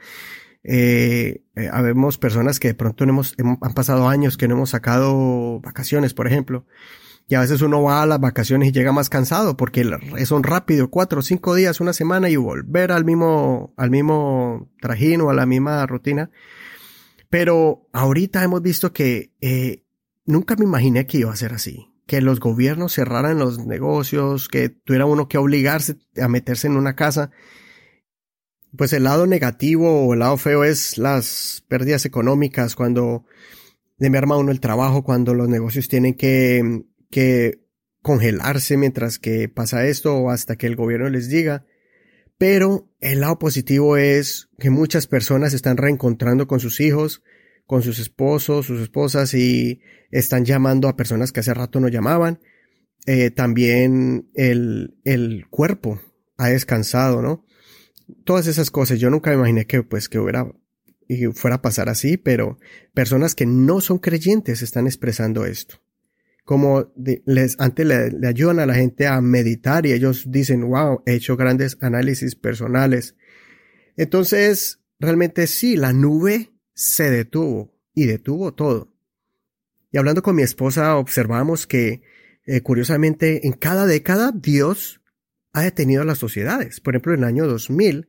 Eh, 0.64 1.44
eh, 1.56 1.70
habemos 1.72 2.18
personas 2.18 2.60
que 2.60 2.70
de 2.70 2.74
pronto 2.76 3.06
no 3.06 3.14
hemos, 3.14 3.36
han 3.40 3.74
pasado 3.74 4.08
años 4.08 4.38
que 4.38 4.48
no 4.48 4.56
hemos 4.56 4.70
sacado 4.72 5.60
vacaciones, 5.62 6.14
por 6.14 6.28
ejemplo. 6.28 6.66
Y 7.28 7.34
a 7.34 7.40
veces 7.40 7.64
uno 7.64 7.82
va 7.82 8.04
a 8.04 8.06
las 8.06 8.20
vacaciones 8.20 8.70
y 8.70 8.72
llega 8.72 8.92
más 8.92 9.10
cansado 9.10 9.58
porque 9.58 9.84
son 10.26 10.44
rápido, 10.44 10.92
cuatro 10.92 11.22
o 11.22 11.24
cinco 11.24 11.56
días, 11.56 11.82
una 11.82 11.94
semana 11.94 12.30
y 12.30 12.36
volver 12.36 12.92
al 12.92 13.06
mismo, 13.06 13.74
al 13.78 13.90
mismo 13.90 14.70
trajín 14.80 15.22
o 15.22 15.32
a 15.32 15.34
la 15.34 15.48
misma 15.48 15.86
rutina. 15.88 16.30
Pero 17.36 17.90
ahorita 17.92 18.46
hemos 18.46 18.62
visto 18.62 18.94
que 18.94 19.34
eh, 19.42 19.84
nunca 20.26 20.56
me 20.56 20.64
imaginé 20.64 21.06
que 21.06 21.18
iba 21.18 21.34
a 21.34 21.36
ser 21.36 21.52
así. 21.52 21.92
Que 22.08 22.22
los 22.22 22.40
gobiernos 22.40 22.94
cerraran 22.94 23.40
los 23.40 23.66
negocios, 23.66 24.48
que 24.48 24.70
tuviera 24.70 25.06
uno 25.06 25.28
que 25.28 25.38
obligarse 25.38 25.98
a 26.16 26.30
meterse 26.30 26.68
en 26.68 26.78
una 26.78 26.96
casa. 26.96 27.32
Pues 28.78 28.94
el 28.94 29.04
lado 29.04 29.28
negativo 29.28 30.08
o 30.08 30.14
el 30.14 30.20
lado 30.20 30.38
feo 30.38 30.64
es 30.64 30.98
las 30.98 31.66
pérdidas 31.68 32.06
económicas 32.06 32.74
cuando 32.74 33.26
de 33.98 34.10
merma 34.10 34.38
uno 34.38 34.54
el 34.54 34.62
trabajo, 34.62 35.04
cuando 35.04 35.34
los 35.34 35.50
negocios 35.50 35.90
tienen 35.90 36.14
que 36.14 36.86
que 37.12 37.66
congelarse 38.02 38.78
mientras 38.78 39.20
que 39.20 39.50
pasa 39.50 39.86
esto 39.86 40.16
o 40.16 40.30
hasta 40.30 40.56
que 40.56 40.68
el 40.68 40.78
gobierno 40.78 41.10
les 41.10 41.28
diga. 41.28 41.66
Pero 42.38 42.90
el 43.00 43.22
lado 43.22 43.40
positivo 43.40 43.98
es 43.98 44.50
que 44.60 44.70
muchas 44.70 45.08
personas 45.08 45.52
se 45.52 45.56
están 45.56 45.78
reencontrando 45.78 46.48
con 46.48 46.60
sus 46.60 46.80
hijos, 46.82 47.24
con 47.66 47.82
sus 47.82 48.00
esposos, 48.00 48.66
sus 48.66 48.82
esposas 48.82 49.34
y 49.34 49.82
están 50.12 50.46
llamando 50.46 50.88
a 50.88 50.98
personas 50.98 51.32
que 51.32 51.40
hace 51.40 51.54
rato 51.54 51.80
no 51.80 51.88
llamaban. 51.88 52.40
Eh, 53.06 53.32
también 53.32 54.30
el, 54.34 54.98
el 55.06 55.48
cuerpo 55.50 56.02
ha 56.38 56.50
descansado, 56.50 57.22
¿no? 57.22 57.46
Todas 58.24 58.48
esas 58.48 58.70
cosas. 58.70 59.00
Yo 59.00 59.10
nunca 59.10 59.30
me 59.30 59.38
imaginé 59.38 59.66
que, 59.66 59.84
pues, 59.84 60.10
que 60.10 60.20
hubiera, 60.20 60.52
y 61.08 61.26
fuera 61.28 61.58
a 61.58 61.62
pasar 61.62 61.88
así, 61.88 62.18
pero 62.18 62.60
personas 62.94 63.36
que 63.36 63.46
no 63.46 63.80
son 63.80 64.00
creyentes 64.00 64.62
están 64.62 64.88
expresando 64.88 65.46
esto 65.46 65.85
como 66.46 66.94
les, 67.26 67.60
antes 67.60 67.86
le, 67.86 68.28
ayudan 68.28 68.60
a 68.60 68.68
la 68.68 68.76
gente 68.76 69.08
a 69.08 69.20
meditar 69.20 69.86
y 69.88 69.94
ellos 69.94 70.26
dicen, 70.32 70.62
wow, 70.70 71.02
he 71.08 71.16
hecho 71.16 71.36
grandes 71.36 71.78
análisis 71.82 72.36
personales. 72.36 73.16
Entonces, 73.98 74.80
realmente 75.00 75.48
sí, 75.48 75.76
la 75.76 75.92
nube 75.92 76.52
se 76.74 77.10
detuvo 77.10 77.76
y 77.96 78.06
detuvo 78.06 78.54
todo. 78.54 78.94
Y 79.92 79.98
hablando 79.98 80.22
con 80.22 80.36
mi 80.36 80.44
esposa, 80.44 80.98
observamos 80.98 81.66
que, 81.66 82.04
eh, 82.46 82.62
curiosamente, 82.62 83.48
en 83.48 83.54
cada 83.54 83.88
década 83.88 84.32
Dios 84.32 85.02
ha 85.52 85.64
detenido 85.64 86.04
a 86.04 86.06
las 86.06 86.20
sociedades. 86.20 86.80
Por 86.80 86.94
ejemplo, 86.94 87.14
en 87.14 87.20
el 87.22 87.26
año 87.26 87.48
2000 87.48 88.08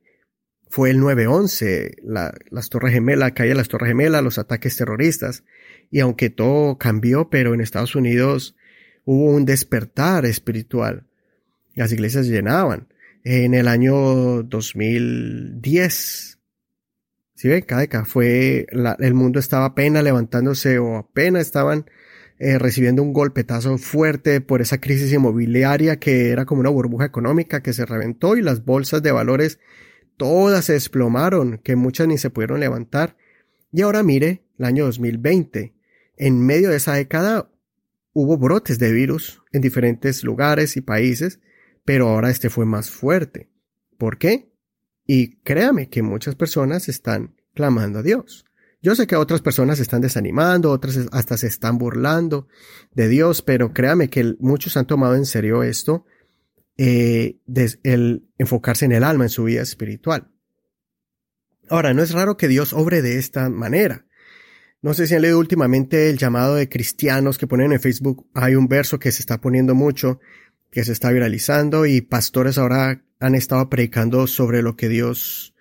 fue 0.69 0.91
el 0.91 0.99
9-11, 0.99 1.95
las 2.03 2.69
Torres 2.69 2.93
Gemelas, 2.93 3.31
caída 3.31 3.53
de 3.53 3.57
las 3.57 3.69
Torres 3.69 3.87
Gemelas, 3.87 4.21
los 4.21 4.37
ataques 4.37 4.75
terroristas 4.77 5.43
y 5.89 5.99
aunque 5.99 6.29
todo 6.29 6.77
cambió, 6.77 7.29
pero 7.29 7.53
en 7.53 7.61
Estados 7.61 7.95
Unidos 7.95 8.55
hubo 9.05 9.31
un 9.31 9.45
despertar 9.45 10.25
espiritual. 10.25 11.05
Las 11.75 11.91
iglesias 11.91 12.27
llenaban. 12.27 12.87
En 13.23 13.53
el 13.53 13.67
año 13.67 14.43
2010, 14.43 16.39
¿sí 17.35 17.47
ven? 17.47 17.61
Cada 17.61 18.05
fue, 18.05 18.67
el 18.99 19.13
mundo 19.13 19.39
estaba 19.39 19.65
apenas 19.65 20.03
levantándose 20.03 20.79
o 20.79 20.97
apenas 20.97 21.41
estaban 21.43 21.85
eh, 22.39 22.57
recibiendo 22.59 23.01
un 23.01 23.13
golpetazo 23.13 23.77
fuerte 23.77 24.41
por 24.41 24.61
esa 24.61 24.79
crisis 24.79 25.11
inmobiliaria 25.11 25.99
que 25.99 26.29
era 26.29 26.45
como 26.45 26.61
una 26.61 26.69
burbuja 26.69 27.05
económica 27.05 27.61
que 27.61 27.73
se 27.73 27.85
reventó 27.85 28.37
y 28.37 28.41
las 28.41 28.63
bolsas 28.63 29.01
de 29.03 29.11
valores 29.11 29.59
todas 30.17 30.65
se 30.65 30.73
desplomaron, 30.73 31.59
que 31.59 31.75
muchas 31.75 32.07
ni 32.07 32.17
se 32.17 32.29
pudieron 32.29 32.59
levantar. 32.59 33.17
Y 33.71 33.81
ahora 33.81 34.03
mire, 34.03 34.43
el 34.57 34.65
año 34.65 34.85
2020, 34.85 35.73
en 36.17 36.45
medio 36.45 36.69
de 36.69 36.77
esa 36.77 36.93
década 36.93 37.49
hubo 38.13 38.37
brotes 38.37 38.79
de 38.79 38.91
virus 38.91 39.41
en 39.51 39.61
diferentes 39.61 40.23
lugares 40.23 40.75
y 40.75 40.81
países, 40.81 41.39
pero 41.85 42.09
ahora 42.09 42.29
este 42.29 42.49
fue 42.49 42.65
más 42.65 42.89
fuerte. 42.89 43.49
¿Por 43.97 44.17
qué? 44.17 44.51
Y 45.05 45.37
créame 45.37 45.89
que 45.89 46.01
muchas 46.01 46.35
personas 46.35 46.89
están 46.89 47.35
clamando 47.53 47.99
a 47.99 48.03
Dios. 48.03 48.45
Yo 48.81 48.95
sé 48.95 49.07
que 49.07 49.15
otras 49.15 49.41
personas 49.41 49.77
se 49.77 49.83
están 49.83 50.01
desanimando, 50.01 50.71
otras 50.71 50.97
hasta 51.11 51.37
se 51.37 51.47
están 51.47 51.77
burlando 51.77 52.47
de 52.91 53.07
Dios, 53.07 53.41
pero 53.41 53.73
créame 53.73 54.09
que 54.09 54.35
muchos 54.39 54.77
han 54.77 54.87
tomado 54.87 55.15
en 55.15 55.25
serio 55.25 55.63
esto, 55.63 56.05
eh, 56.77 57.37
el 57.83 58.27
enfocarse 58.37 58.85
en 58.85 58.91
el 58.91 59.03
alma, 59.03 59.25
en 59.25 59.29
su 59.29 59.43
vida 59.43 59.61
espiritual. 59.61 60.31
Ahora, 61.69 61.93
no 61.93 62.01
es 62.01 62.13
raro 62.13 62.37
que 62.37 62.47
Dios 62.47 62.73
obre 62.73 63.01
de 63.01 63.17
esta 63.17 63.49
manera. 63.49 64.06
No 64.81 64.93
sé 64.93 65.07
si 65.07 65.15
han 65.15 65.23
leído 65.23 65.39
últimamente 65.39 66.09
el 66.09 66.17
llamado 66.17 66.55
de 66.55 66.69
cristianos 66.69 67.37
que 67.37 67.47
ponen 67.47 67.71
en 67.71 67.79
Facebook. 67.79 68.27
Hay 68.33 68.55
un 68.55 68.67
verso 68.67 68.99
que 68.99 69.11
se 69.11 69.21
está 69.21 69.41
poniendo 69.41 69.73
mucho, 69.73 70.19
que 70.71 70.83
se 70.83 70.91
está 70.91 71.11
viralizando 71.11 71.85
y 71.85 72.01
pastores 72.01 72.57
ahora 72.57 73.03
han 73.19 73.35
estado 73.35 73.69
predicando 73.69 74.27
sobre 74.27 74.61
lo 74.61 74.75
que 74.75 74.89
Dios 74.89 75.55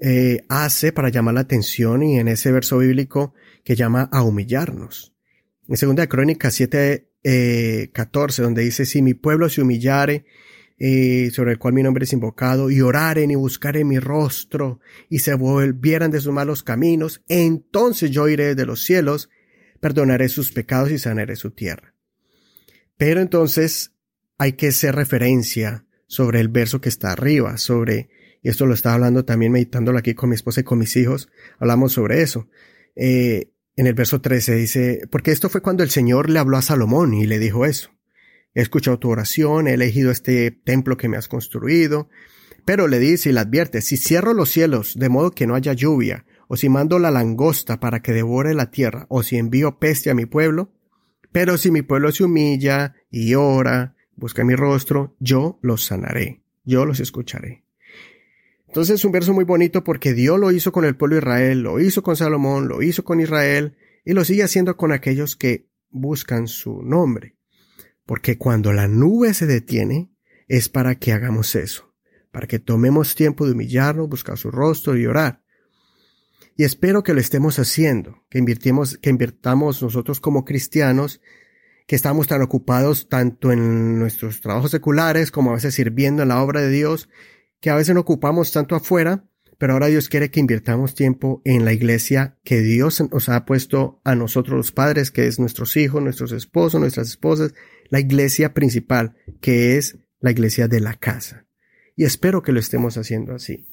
eh, 0.00 0.44
hace 0.48 0.92
para 0.92 1.08
llamar 1.08 1.34
la 1.34 1.40
atención 1.40 2.02
y 2.02 2.18
en 2.18 2.28
ese 2.28 2.50
verso 2.50 2.78
bíblico 2.78 3.34
que 3.64 3.76
llama 3.76 4.08
a 4.12 4.22
humillarnos. 4.22 5.14
En 5.68 5.76
segunda 5.76 6.06
crónica 6.06 6.50
7, 6.50 7.08
eh, 7.22 7.90
14, 7.92 8.42
donde 8.42 8.62
dice, 8.62 8.86
si 8.86 9.02
mi 9.02 9.14
pueblo 9.14 9.48
se 9.48 9.62
humillare 9.62 10.24
eh, 10.78 11.30
sobre 11.32 11.52
el 11.52 11.58
cual 11.58 11.74
mi 11.74 11.82
nombre 11.82 12.04
es 12.04 12.12
invocado, 12.12 12.70
y 12.70 12.80
oraren 12.80 13.30
y 13.30 13.34
buscaren 13.34 13.88
mi 13.88 13.98
rostro, 13.98 14.80
y 15.08 15.20
se 15.20 15.34
volvieran 15.34 16.10
de 16.10 16.20
sus 16.20 16.32
malos 16.32 16.62
caminos, 16.62 17.22
entonces 17.28 18.10
yo 18.10 18.28
iré 18.28 18.54
de 18.54 18.66
los 18.66 18.82
cielos, 18.82 19.28
perdonaré 19.80 20.28
sus 20.28 20.52
pecados 20.52 20.90
y 20.90 20.98
sanaré 20.98 21.36
su 21.36 21.50
tierra. 21.50 21.94
Pero 22.96 23.20
entonces 23.20 23.92
hay 24.38 24.52
que 24.52 24.68
hacer 24.68 24.94
referencia 24.94 25.86
sobre 26.06 26.40
el 26.40 26.48
verso 26.48 26.80
que 26.80 26.88
está 26.88 27.12
arriba, 27.12 27.58
sobre, 27.58 28.08
y 28.42 28.48
esto 28.48 28.66
lo 28.66 28.74
estaba 28.74 28.94
hablando 28.94 29.24
también 29.24 29.52
meditándolo 29.52 29.98
aquí 29.98 30.14
con 30.14 30.30
mi 30.30 30.34
esposa 30.34 30.60
y 30.60 30.64
con 30.64 30.78
mis 30.78 30.96
hijos, 30.96 31.28
hablamos 31.58 31.92
sobre 31.92 32.22
eso. 32.22 32.48
Eh, 32.96 33.50
en 33.76 33.86
el 33.86 33.94
verso 33.94 34.20
13 34.20 34.54
dice, 34.54 35.08
porque 35.10 35.30
esto 35.30 35.48
fue 35.48 35.62
cuando 35.62 35.84
el 35.84 35.90
Señor 35.90 36.30
le 36.30 36.40
habló 36.40 36.56
a 36.56 36.62
Salomón 36.62 37.14
y 37.14 37.26
le 37.26 37.38
dijo 37.38 37.64
eso. 37.64 37.90
He 38.58 38.62
escuchado 38.62 38.98
tu 38.98 39.08
oración, 39.08 39.68
he 39.68 39.74
elegido 39.74 40.10
este 40.10 40.50
templo 40.50 40.96
que 40.96 41.08
me 41.08 41.16
has 41.16 41.28
construido. 41.28 42.08
Pero 42.64 42.88
le 42.88 42.98
dice 42.98 43.30
y 43.30 43.32
le 43.32 43.38
advierte, 43.38 43.80
si 43.82 43.96
cierro 43.96 44.34
los 44.34 44.50
cielos 44.50 44.98
de 44.98 45.08
modo 45.08 45.30
que 45.30 45.46
no 45.46 45.54
haya 45.54 45.74
lluvia, 45.74 46.24
o 46.48 46.56
si 46.56 46.68
mando 46.68 46.98
la 46.98 47.12
langosta 47.12 47.78
para 47.78 48.02
que 48.02 48.12
devore 48.12 48.54
la 48.54 48.72
tierra, 48.72 49.06
o 49.10 49.22
si 49.22 49.36
envío 49.36 49.78
peste 49.78 50.10
a 50.10 50.14
mi 50.14 50.26
pueblo, 50.26 50.72
pero 51.30 51.56
si 51.56 51.70
mi 51.70 51.82
pueblo 51.82 52.10
se 52.10 52.24
humilla 52.24 52.96
y 53.12 53.32
ora, 53.34 53.94
busca 54.16 54.42
mi 54.42 54.56
rostro, 54.56 55.14
yo 55.20 55.60
los 55.62 55.84
sanaré, 55.84 56.42
yo 56.64 56.84
los 56.84 56.98
escucharé. 56.98 57.62
Entonces 58.66 58.96
es 58.96 59.04
un 59.04 59.12
verso 59.12 59.32
muy 59.32 59.44
bonito 59.44 59.84
porque 59.84 60.14
Dios 60.14 60.40
lo 60.40 60.50
hizo 60.50 60.72
con 60.72 60.84
el 60.84 60.96
pueblo 60.96 61.14
de 61.14 61.20
Israel, 61.20 61.62
lo 61.62 61.78
hizo 61.78 62.02
con 62.02 62.16
Salomón, 62.16 62.66
lo 62.66 62.82
hizo 62.82 63.04
con 63.04 63.20
Israel 63.20 63.76
y 64.04 64.14
lo 64.14 64.24
sigue 64.24 64.42
haciendo 64.42 64.76
con 64.76 64.90
aquellos 64.90 65.36
que 65.36 65.68
buscan 65.90 66.48
su 66.48 66.82
nombre. 66.82 67.37
Porque 68.08 68.38
cuando 68.38 68.72
la 68.72 68.88
nube 68.88 69.34
se 69.34 69.44
detiene, 69.44 70.10
es 70.46 70.70
para 70.70 70.94
que 70.94 71.12
hagamos 71.12 71.54
eso, 71.54 71.94
para 72.30 72.46
que 72.46 72.58
tomemos 72.58 73.14
tiempo 73.14 73.44
de 73.44 73.52
humillarnos, 73.52 74.08
buscar 74.08 74.38
su 74.38 74.50
rostro 74.50 74.96
y 74.96 75.04
orar. 75.04 75.42
Y 76.56 76.64
espero 76.64 77.02
que 77.02 77.12
lo 77.12 77.20
estemos 77.20 77.58
haciendo, 77.58 78.24
que 78.30 78.38
invirtamos, 78.38 78.96
que 78.96 79.10
invirtamos 79.10 79.82
nosotros 79.82 80.20
como 80.20 80.46
cristianos, 80.46 81.20
que 81.86 81.96
estamos 81.96 82.26
tan 82.26 82.40
ocupados 82.40 83.10
tanto 83.10 83.52
en 83.52 83.98
nuestros 83.98 84.40
trabajos 84.40 84.70
seculares 84.70 85.30
como 85.30 85.50
a 85.50 85.56
veces 85.56 85.74
sirviendo 85.74 86.22
en 86.22 86.28
la 86.28 86.42
obra 86.42 86.62
de 86.62 86.70
Dios, 86.70 87.10
que 87.60 87.68
a 87.68 87.76
veces 87.76 87.94
no 87.94 88.00
ocupamos 88.00 88.52
tanto 88.52 88.74
afuera, 88.74 89.28
pero 89.58 89.74
ahora 89.74 89.88
Dios 89.88 90.08
quiere 90.08 90.30
que 90.30 90.40
invirtamos 90.40 90.94
tiempo 90.94 91.42
en 91.44 91.66
la 91.66 91.74
iglesia 91.74 92.38
que 92.42 92.60
Dios 92.62 93.04
nos 93.12 93.28
ha 93.28 93.44
puesto 93.44 94.00
a 94.02 94.14
nosotros 94.14 94.56
los 94.56 94.72
padres, 94.72 95.10
que 95.10 95.26
es 95.26 95.38
nuestros 95.38 95.76
hijos, 95.76 96.02
nuestros 96.02 96.32
esposos, 96.32 96.80
nuestras 96.80 97.08
esposas, 97.08 97.52
la 97.90 98.00
iglesia 98.00 98.54
principal, 98.54 99.16
que 99.40 99.76
es 99.76 99.98
la 100.20 100.30
iglesia 100.30 100.68
de 100.68 100.80
la 100.80 100.94
casa. 100.94 101.46
Y 101.96 102.04
espero 102.04 102.42
que 102.42 102.52
lo 102.52 102.60
estemos 102.60 102.96
haciendo 102.96 103.34
así. 103.34 103.66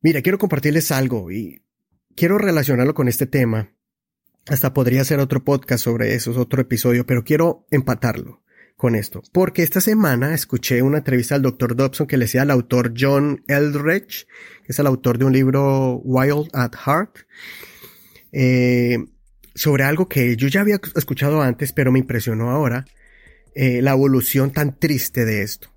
Mira, 0.00 0.22
quiero 0.22 0.38
compartirles 0.38 0.92
algo 0.92 1.30
y 1.30 1.62
quiero 2.14 2.38
relacionarlo 2.38 2.94
con 2.94 3.08
este 3.08 3.26
tema. 3.26 3.72
Hasta 4.46 4.72
podría 4.72 5.04
ser 5.04 5.18
otro 5.18 5.44
podcast 5.44 5.82
sobre 5.84 6.14
eso, 6.14 6.30
otro 6.40 6.62
episodio, 6.62 7.06
pero 7.06 7.24
quiero 7.24 7.66
empatarlo 7.70 8.42
con 8.76 8.94
esto. 8.94 9.22
Porque 9.32 9.62
esta 9.62 9.80
semana 9.80 10.34
escuché 10.34 10.82
una 10.82 10.98
entrevista 10.98 11.34
al 11.34 11.42
Dr. 11.42 11.74
Dobson 11.74 12.06
que 12.06 12.16
le 12.16 12.26
decía 12.26 12.42
al 12.42 12.50
autor 12.50 12.92
John 12.96 13.42
Eldredge, 13.48 14.26
que 14.64 14.72
es 14.72 14.78
el 14.78 14.86
autor 14.86 15.18
de 15.18 15.24
un 15.24 15.32
libro 15.32 15.96
Wild 16.04 16.48
at 16.52 16.74
Heart, 16.74 17.18
eh, 18.32 18.98
sobre 19.56 19.84
algo 19.84 20.08
que 20.08 20.36
yo 20.36 20.48
ya 20.48 20.60
había 20.60 20.78
escuchado 20.94 21.40
antes, 21.40 21.72
pero 21.72 21.90
me 21.90 21.98
impresionó 21.98 22.50
ahora, 22.50 22.84
eh, 23.54 23.80
la 23.82 23.92
evolución 23.92 24.52
tan 24.52 24.78
triste 24.78 25.24
de 25.24 25.42
esto. 25.42 25.70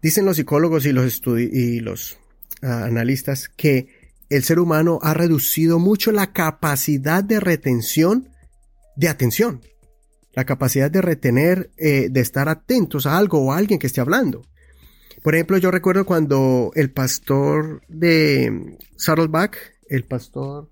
Dicen 0.00 0.24
los 0.24 0.36
psicólogos 0.36 0.86
y 0.86 0.92
los, 0.92 1.22
y 1.38 1.80
los 1.80 2.18
ah, 2.62 2.84
analistas 2.84 3.48
que 3.48 3.88
el 4.30 4.42
ser 4.42 4.58
humano 4.58 4.98
ha 5.02 5.12
reducido 5.12 5.78
mucho 5.78 6.10
la 6.10 6.32
capacidad 6.32 7.22
de 7.22 7.38
retención 7.38 8.30
de 8.96 9.08
atención, 9.08 9.60
la 10.32 10.44
capacidad 10.44 10.90
de 10.90 11.02
retener, 11.02 11.70
eh, 11.76 12.08
de 12.10 12.20
estar 12.20 12.48
atentos 12.48 13.04
a 13.04 13.18
algo 13.18 13.40
o 13.42 13.52
a 13.52 13.58
alguien 13.58 13.78
que 13.78 13.86
esté 13.86 14.00
hablando. 14.00 14.42
Por 15.22 15.34
ejemplo, 15.34 15.58
yo 15.58 15.70
recuerdo 15.70 16.06
cuando 16.06 16.72
el 16.74 16.90
pastor 16.90 17.82
de 17.88 18.78
Saddleback, 18.96 19.76
el 19.88 20.04
pastor 20.04 20.71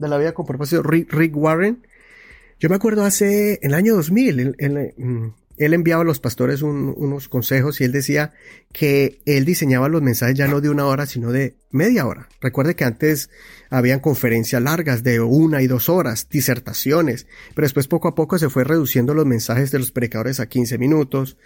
de 0.00 0.08
la 0.08 0.18
vida 0.18 0.32
con 0.32 0.46
propósito, 0.46 0.82
Rick, 0.82 1.36
Warren, 1.36 1.86
yo 2.58 2.68
me 2.68 2.76
acuerdo 2.76 3.04
hace, 3.04 3.58
el 3.62 3.74
año 3.74 3.94
2000, 3.94 4.56
él 5.60 5.74
enviaba 5.74 6.02
a 6.02 6.06
los 6.06 6.20
pastores 6.20 6.62
unos 6.62 7.28
consejos 7.28 7.80
y 7.80 7.84
él 7.84 7.92
decía 7.92 8.32
que 8.72 9.20
él 9.26 9.44
diseñaba 9.44 9.90
los 9.90 10.00
mensajes 10.00 10.34
ya 10.34 10.48
no 10.48 10.62
de 10.62 10.70
una 10.70 10.86
hora, 10.86 11.04
sino 11.04 11.32
de 11.32 11.56
media 11.70 12.06
hora. 12.06 12.28
Recuerde 12.40 12.74
que 12.74 12.84
antes 12.84 13.28
habían 13.68 14.00
conferencias 14.00 14.62
largas 14.62 15.02
de 15.02 15.20
una 15.20 15.60
y 15.60 15.66
dos 15.66 15.90
horas, 15.90 16.28
disertaciones, 16.30 17.26
pero 17.54 17.66
después 17.66 17.88
poco 17.88 18.08
a 18.08 18.14
poco 18.14 18.38
se 18.38 18.48
fue 18.48 18.64
reduciendo 18.64 19.12
los 19.12 19.26
mensajes 19.26 19.70
de 19.70 19.80
los 19.80 19.92
predicadores 19.92 20.40
a 20.40 20.48
15 20.48 20.78
minutos, 20.78 21.36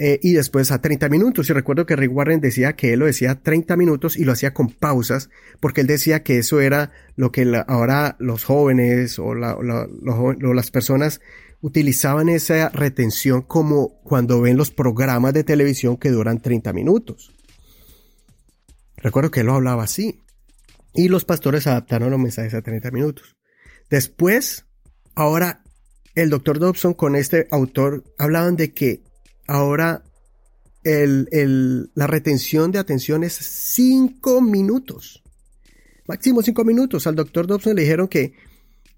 eh, 0.00 0.20
y 0.22 0.34
después 0.34 0.70
a 0.70 0.80
30 0.80 1.08
minutos. 1.08 1.50
Y 1.50 1.52
recuerdo 1.52 1.84
que 1.84 1.96
Rick 1.96 2.14
Warren 2.14 2.40
decía 2.40 2.74
que 2.74 2.92
él 2.92 3.00
lo 3.00 3.06
decía 3.06 3.40
30 3.42 3.76
minutos 3.76 4.16
y 4.16 4.24
lo 4.24 4.30
hacía 4.30 4.54
con 4.54 4.70
pausas, 4.70 5.28
porque 5.58 5.80
él 5.80 5.88
decía 5.88 6.22
que 6.22 6.38
eso 6.38 6.60
era 6.60 6.92
lo 7.16 7.32
que 7.32 7.60
ahora 7.66 8.14
los 8.20 8.44
jóvenes 8.44 9.18
o, 9.18 9.26
o 9.26 9.34
las 10.54 10.70
personas 10.70 11.20
utilizaban 11.60 12.28
esa 12.28 12.68
retención 12.68 13.42
como 13.42 14.00
cuando 14.04 14.40
ven 14.40 14.56
los 14.56 14.70
programas 14.70 15.34
de 15.34 15.42
televisión 15.42 15.96
que 15.96 16.10
duran 16.10 16.40
30 16.40 16.72
minutos. 16.72 17.34
Recuerdo 18.98 19.32
que 19.32 19.40
él 19.40 19.46
lo 19.46 19.54
hablaba 19.54 19.82
así. 19.82 20.22
Y 20.94 21.08
los 21.08 21.24
pastores 21.24 21.66
adaptaron 21.66 22.10
los 22.10 22.20
mensajes 22.20 22.54
a 22.54 22.62
30 22.62 22.92
minutos. 22.92 23.36
Después, 23.90 24.64
ahora, 25.16 25.62
el 26.14 26.30
doctor 26.30 26.60
Dobson 26.60 26.94
con 26.94 27.16
este 27.16 27.48
autor 27.50 28.04
hablaban 28.16 28.56
de 28.56 28.72
que 28.72 29.07
ahora 29.48 30.04
la 30.84 32.06
retención 32.06 32.70
de 32.70 32.78
atención 32.78 33.24
es 33.24 33.34
5 33.34 34.40
minutos. 34.40 35.22
Máximo 36.06 36.42
5 36.42 36.64
minutos. 36.64 37.06
Al 37.06 37.16
doctor 37.16 37.46
Dobson 37.46 37.74
le 37.76 37.82
dijeron 37.82 38.08
que, 38.08 38.32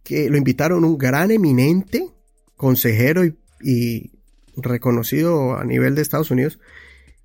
lo 0.09 0.37
invitaron 0.37 0.85
un 0.85 0.99
gran 0.99 1.31
eminente 1.31 2.09
consejero 2.57 3.25
y, 3.25 4.11
reconocido 4.57 5.57
a 5.57 5.65
nivel 5.65 5.95
de 5.95 6.03
Estados 6.03 6.31
Unidos. 6.31 6.59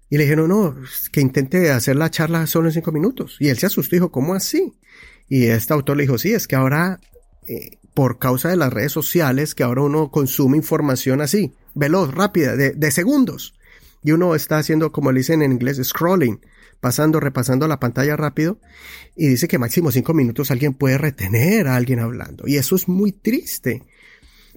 Y 0.10 0.18
le 0.18 0.24
dijeron, 0.24 0.50
no, 0.50 0.76
que 1.12 1.20
intente 1.20 1.72
hacer 1.72 1.96
la 1.96 2.10
charla 2.10 2.48
solo 2.48 2.70
en 2.70 2.74
cinco 2.74 2.92
minutos. 2.92 3.38
Y 3.40 3.50
él 3.50 3.58
se 3.58 3.66
asustó 3.66 3.96
y 3.96 4.00
dijo, 4.00 4.12
¿cómo 4.12 4.34
así? 4.36 4.74
Y 5.28 5.46
este 5.46 5.74
autor 5.74 5.98
le 5.98 6.04
dijo, 6.04 6.18
sí, 6.18 6.32
es 6.32 6.48
que 6.48 6.56
ahora, 6.56 7.02
eh, 7.48 7.78
por 7.94 8.20
causa 8.20 8.50
de 8.50 8.56
las 8.56 8.72
redes 8.72 8.92
sociales, 8.92 9.56
que 9.56 9.64
ahora 9.64 9.82
uno 9.82 10.12
consume 10.12 10.58
información 10.58 11.22
así, 11.22 11.54
veloz, 11.76 12.14
rápida, 12.14 12.56
de, 12.56 12.72
de 12.72 12.92
segundos. 12.92 13.54
Y 14.04 14.12
uno 14.12 14.36
está 14.36 14.58
haciendo, 14.58 14.92
como 14.92 15.12
le 15.12 15.20
dicen 15.20 15.42
en 15.42 15.52
inglés, 15.52 15.80
scrolling, 15.84 16.40
pasando, 16.80 17.20
repasando 17.20 17.68
la 17.68 17.80
pantalla 17.80 18.16
rápido. 18.16 18.60
Y 19.16 19.28
dice 19.28 19.48
que 19.48 19.60
máximo 19.60 19.92
cinco 19.92 20.14
minutos 20.14 20.52
alguien 20.52 20.74
puede 20.74 20.98
retener 20.98 21.68
a 21.68 21.76
alguien 21.76 22.00
hablando. 22.00 22.48
Y 22.48 22.58
eso 22.58 22.76
es 22.76 22.88
muy 22.88 23.12
triste 23.12 23.84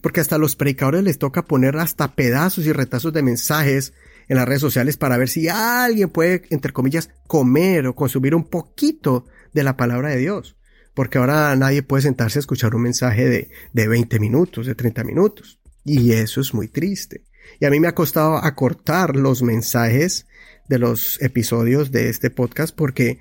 porque 0.00 0.20
hasta 0.20 0.38
los 0.38 0.56
predicadores 0.56 1.02
les 1.02 1.18
toca 1.18 1.44
poner 1.46 1.76
hasta 1.76 2.14
pedazos 2.14 2.66
y 2.66 2.72
retazos 2.72 3.12
de 3.12 3.22
mensajes 3.22 3.92
en 4.28 4.36
las 4.36 4.46
redes 4.46 4.60
sociales 4.60 4.96
para 4.96 5.16
ver 5.16 5.28
si 5.28 5.48
alguien 5.48 6.10
puede, 6.10 6.42
entre 6.50 6.72
comillas, 6.72 7.10
comer 7.26 7.86
o 7.86 7.94
consumir 7.94 8.34
un 8.34 8.44
poquito 8.44 9.26
de 9.52 9.64
la 9.64 9.76
palabra 9.76 10.10
de 10.10 10.18
Dios. 10.18 10.56
Porque 10.94 11.18
ahora 11.18 11.54
nadie 11.56 11.82
puede 11.82 12.02
sentarse 12.02 12.38
a 12.38 12.40
escuchar 12.40 12.74
un 12.74 12.82
mensaje 12.82 13.28
de, 13.28 13.50
de 13.72 13.88
20 13.88 14.18
minutos, 14.18 14.66
de 14.66 14.74
30 14.74 15.04
minutos. 15.04 15.60
Y 15.88 16.12
eso 16.12 16.42
es 16.42 16.52
muy 16.52 16.68
triste. 16.68 17.24
Y 17.60 17.64
a 17.64 17.70
mí 17.70 17.80
me 17.80 17.88
ha 17.88 17.94
costado 17.94 18.36
acortar 18.36 19.16
los 19.16 19.42
mensajes 19.42 20.26
de 20.68 20.78
los 20.78 21.20
episodios 21.22 21.90
de 21.90 22.10
este 22.10 22.28
podcast 22.28 22.76
porque 22.76 23.18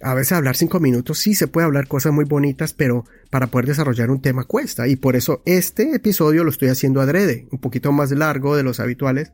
a 0.00 0.14
veces 0.14 0.32
hablar 0.32 0.56
cinco 0.56 0.80
minutos 0.80 1.18
sí 1.18 1.34
se 1.34 1.48
puede 1.48 1.66
hablar 1.66 1.86
cosas 1.86 2.14
muy 2.14 2.24
bonitas, 2.24 2.72
pero 2.72 3.04
para 3.28 3.48
poder 3.48 3.66
desarrollar 3.66 4.10
un 4.10 4.22
tema 4.22 4.44
cuesta. 4.44 4.88
Y 4.88 4.96
por 4.96 5.16
eso 5.16 5.42
este 5.44 5.94
episodio 5.94 6.44
lo 6.44 6.50
estoy 6.50 6.68
haciendo 6.68 7.02
adrede, 7.02 7.46
un 7.50 7.58
poquito 7.58 7.92
más 7.92 8.10
largo 8.10 8.56
de 8.56 8.62
los 8.62 8.80
habituales, 8.80 9.32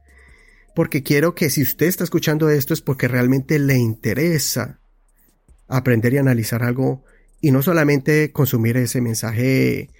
porque 0.74 1.04
quiero 1.04 1.36
que 1.36 1.50
si 1.50 1.62
usted 1.62 1.86
está 1.86 2.02
escuchando 2.02 2.50
esto 2.50 2.74
es 2.74 2.80
porque 2.80 3.06
realmente 3.06 3.60
le 3.60 3.76
interesa 3.76 4.80
aprender 5.68 6.14
y 6.14 6.18
analizar 6.18 6.64
algo 6.64 7.04
y 7.40 7.52
no 7.52 7.62
solamente 7.62 8.32
consumir 8.32 8.78
ese 8.78 9.00
mensaje 9.00 9.90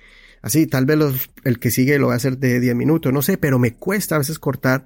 así, 0.45 0.67
tal 0.67 0.85
vez 0.85 0.99
el 1.45 1.59
que 1.59 1.71
sigue 1.71 1.99
lo 1.99 2.09
va 2.09 2.13
a 2.13 2.17
hacer 2.17 2.37
de 2.37 2.61
10 2.61 2.77
minutos, 2.77 3.13
no 3.13 3.23
sé, 3.23 3.39
pero 3.39 3.59
me 3.59 3.73
cuesta 3.73 4.17
a 4.17 4.19
veces 4.19 4.39
cortar 4.39 4.85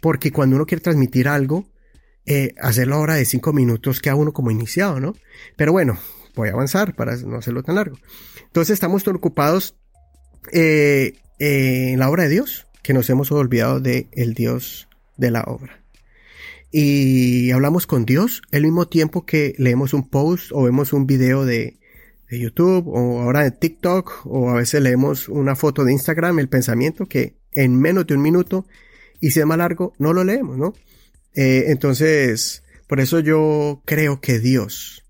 porque 0.00 0.32
cuando 0.32 0.56
uno 0.56 0.66
quiere 0.66 0.82
transmitir 0.82 1.28
algo, 1.28 1.64
eh, 2.26 2.54
hacerlo 2.60 2.96
ahora 2.96 3.14
de 3.14 3.24
cinco 3.24 3.52
minutos 3.52 4.00
que 4.00 4.10
a 4.10 4.16
uno 4.16 4.32
como 4.32 4.50
iniciado, 4.50 4.98
¿no? 4.98 5.14
Pero 5.56 5.70
bueno, 5.70 5.96
voy 6.34 6.48
a 6.48 6.52
avanzar 6.52 6.96
para 6.96 7.16
no 7.18 7.36
hacerlo 7.36 7.62
tan 7.62 7.76
largo. 7.76 7.98
Entonces 8.46 8.74
estamos 8.74 9.04
tan 9.04 9.14
ocupados 9.14 9.76
eh, 10.52 11.14
en 11.38 11.98
la 12.00 12.10
obra 12.10 12.24
de 12.24 12.30
Dios 12.30 12.66
que 12.82 12.92
nos 12.92 13.08
hemos 13.10 13.30
olvidado 13.30 13.78
de 13.78 14.08
el 14.10 14.34
Dios 14.34 14.88
de 15.16 15.30
la 15.30 15.42
obra. 15.44 15.84
Y 16.72 17.52
hablamos 17.52 17.86
con 17.86 18.06
Dios 18.06 18.42
al 18.50 18.62
mismo 18.62 18.88
tiempo 18.88 19.24
que 19.24 19.54
leemos 19.56 19.94
un 19.94 20.08
post 20.08 20.50
o 20.52 20.64
vemos 20.64 20.92
un 20.92 21.06
video 21.06 21.44
de, 21.44 21.79
de 22.30 22.38
YouTube 22.38 22.86
o 22.86 23.20
ahora 23.20 23.42
de 23.42 23.50
TikTok 23.50 24.26
o 24.26 24.50
a 24.50 24.54
veces 24.54 24.80
leemos 24.80 25.28
una 25.28 25.56
foto 25.56 25.84
de 25.84 25.92
Instagram, 25.92 26.38
el 26.38 26.48
pensamiento 26.48 27.06
que 27.06 27.36
en 27.52 27.76
menos 27.76 28.06
de 28.06 28.14
un 28.14 28.22
minuto 28.22 28.66
y 29.20 29.32
si 29.32 29.40
es 29.40 29.46
más 29.46 29.58
largo 29.58 29.92
no 29.98 30.12
lo 30.12 30.24
leemos, 30.24 30.56
¿no? 30.56 30.74
Eh, 31.34 31.64
entonces, 31.68 32.62
por 32.86 33.00
eso 33.00 33.20
yo 33.20 33.82
creo 33.84 34.20
que 34.20 34.38
Dios 34.38 35.04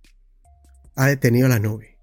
ha 0.96 1.06
detenido 1.06 1.48
la 1.48 1.58
nube. 1.58 1.98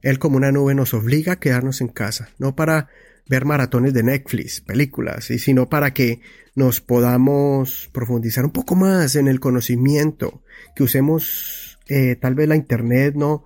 Él 0.00 0.18
como 0.18 0.36
una 0.36 0.52
nube 0.52 0.74
nos 0.74 0.94
obliga 0.94 1.34
a 1.34 1.40
quedarnos 1.40 1.80
en 1.80 1.88
casa, 1.88 2.30
no 2.38 2.56
para 2.56 2.88
ver 3.28 3.44
maratones 3.44 3.94
de 3.94 4.02
Netflix, 4.02 4.60
películas, 4.60 5.24
sino 5.24 5.68
para 5.68 5.94
que 5.94 6.20
nos 6.54 6.80
podamos 6.80 7.88
profundizar 7.92 8.44
un 8.44 8.50
poco 8.50 8.74
más 8.74 9.14
en 9.16 9.28
el 9.28 9.40
conocimiento, 9.40 10.42
que 10.74 10.82
usemos 10.82 11.78
eh, 11.88 12.16
tal 12.16 12.34
vez 12.34 12.48
la 12.48 12.56
internet 12.56 13.14
no 13.14 13.44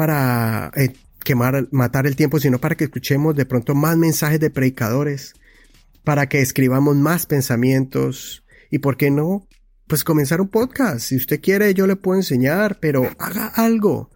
para 0.00 0.72
eh, 0.76 0.94
quemar, 1.22 1.68
matar 1.72 2.06
el 2.06 2.16
tiempo, 2.16 2.40
sino 2.40 2.58
para 2.58 2.74
que 2.74 2.84
escuchemos 2.84 3.36
de 3.36 3.44
pronto 3.44 3.74
más 3.74 3.98
mensajes 3.98 4.40
de 4.40 4.48
predicadores, 4.48 5.34
para 6.04 6.26
que 6.26 6.40
escribamos 6.40 6.96
más 6.96 7.26
pensamientos, 7.26 8.42
y 8.70 8.78
por 8.78 8.96
qué 8.96 9.10
no, 9.10 9.46
pues 9.86 10.02
comenzar 10.02 10.40
un 10.40 10.48
podcast. 10.48 11.00
Si 11.00 11.16
usted 11.16 11.42
quiere, 11.42 11.74
yo 11.74 11.86
le 11.86 11.96
puedo 11.96 12.18
enseñar, 12.18 12.78
pero 12.80 13.10
haga 13.18 13.48
algo. 13.48 14.08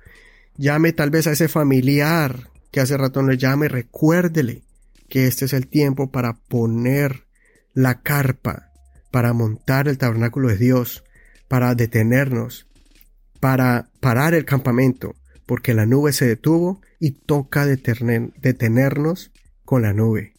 Llame 0.57 0.95
tal 0.95 1.11
vez 1.11 1.27
a 1.27 1.33
ese 1.33 1.49
familiar 1.49 2.49
que 2.71 2.81
hace 2.81 2.97
rato 2.97 3.21
no 3.21 3.29
le 3.29 3.37
llame, 3.37 3.69
recuérdele 3.69 4.63
que 5.11 5.27
este 5.27 5.45
es 5.45 5.53
el 5.53 5.67
tiempo 5.67 6.11
para 6.11 6.39
poner 6.49 7.27
la 7.75 8.01
carpa, 8.01 8.73
para 9.11 9.35
montar 9.35 9.87
el 9.87 9.99
tabernáculo 9.99 10.49
de 10.49 10.57
Dios, 10.57 11.05
para 11.47 11.75
detenernos, 11.75 12.69
para 13.39 13.91
parar 14.01 14.33
el 14.33 14.47
campamento, 14.47 15.15
porque 15.47 15.75
la 15.75 15.87
nube 15.87 16.13
se 16.13 16.27
detuvo 16.27 16.81
y 16.99 17.13
toca 17.13 17.67
detenernos 17.67 19.33
con 19.65 19.83
la 19.83 19.93
nube. 19.93 20.35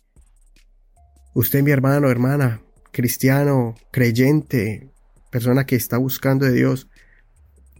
Usted, 1.34 1.64
mi 1.64 1.72
hermano, 1.72 2.10
hermana, 2.10 2.62
cristiano, 2.92 3.76
creyente, 3.92 4.94
persona 5.30 5.66
que 5.66 5.76
está 5.76 5.98
buscando 5.98 6.46
de 6.46 6.54
Dios, 6.54 6.90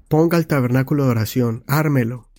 ponga 0.08 0.38
el 0.38 0.48
tabernáculo 0.48 1.06
de 1.06 1.12
oración, 1.12 1.64
ármelo 1.68 2.30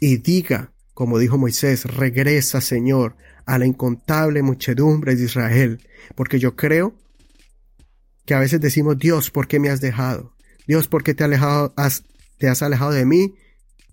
y 0.00 0.18
diga, 0.18 0.72
como 0.94 1.18
dijo 1.18 1.38
Moisés, 1.38 1.84
regresa 1.84 2.60
Señor 2.60 3.16
a 3.46 3.58
la 3.58 3.66
incontable 3.66 4.42
muchedumbre 4.42 5.16
de 5.16 5.24
Israel, 5.24 5.80
porque 6.14 6.38
yo 6.38 6.56
creo 6.56 6.94
que 8.26 8.34
a 8.34 8.40
veces 8.40 8.60
decimos, 8.60 8.98
Dios, 8.98 9.30
¿por 9.30 9.46
qué 9.48 9.58
me 9.58 9.70
has 9.70 9.80
dejado? 9.80 10.34
Dios, 10.66 10.86
¿por 10.86 11.02
qué 11.02 11.14
te, 11.14 11.24
alejado, 11.24 11.72
te 12.36 12.48
has 12.48 12.62
alejado 12.62 12.90
de 12.90 13.06
mí? 13.06 13.34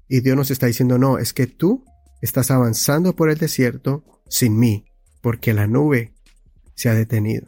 Y 0.08 0.22
Dios 0.22 0.36
nos 0.36 0.52
está 0.52 0.68
diciendo, 0.68 0.98
no, 0.98 1.18
es 1.18 1.34
que 1.34 1.48
tú 1.48 1.84
estás 2.22 2.52
avanzando 2.52 3.16
por 3.16 3.30
el 3.30 3.38
desierto 3.38 4.04
sin 4.28 4.58
mí, 4.58 4.86
porque 5.22 5.54
la 5.54 5.68
nube 5.68 6.14
se 6.76 6.90
ha 6.90 6.94
detenido. 6.94 7.48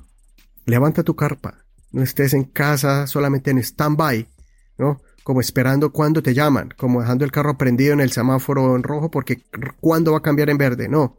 Levanta 0.66 1.04
tu 1.04 1.16
carpa. 1.16 1.66
No 1.92 2.04
estés 2.04 2.34
en 2.34 2.44
casa 2.44 3.08
solamente 3.08 3.52
en 3.52 3.60
stand-by, 3.60 4.28
¿no? 4.78 5.02
Como 5.24 5.42
esperando 5.42 5.92
cuando 5.92 6.22
te 6.22 6.34
llaman, 6.34 6.74
como 6.78 7.02
dejando 7.02 7.26
el 7.26 7.32
carro 7.32 7.58
prendido 7.58 7.94
en 7.94 8.00
el 8.00 8.12
semáforo 8.12 8.76
en 8.76 8.84
rojo 8.84 9.12
porque 9.12 9.44
cuándo 9.80 10.12
va 10.12 10.20
a 10.20 10.22
cambiar 10.22 10.50
en 10.50 10.58
verde. 10.58 10.88
No. 10.88 11.16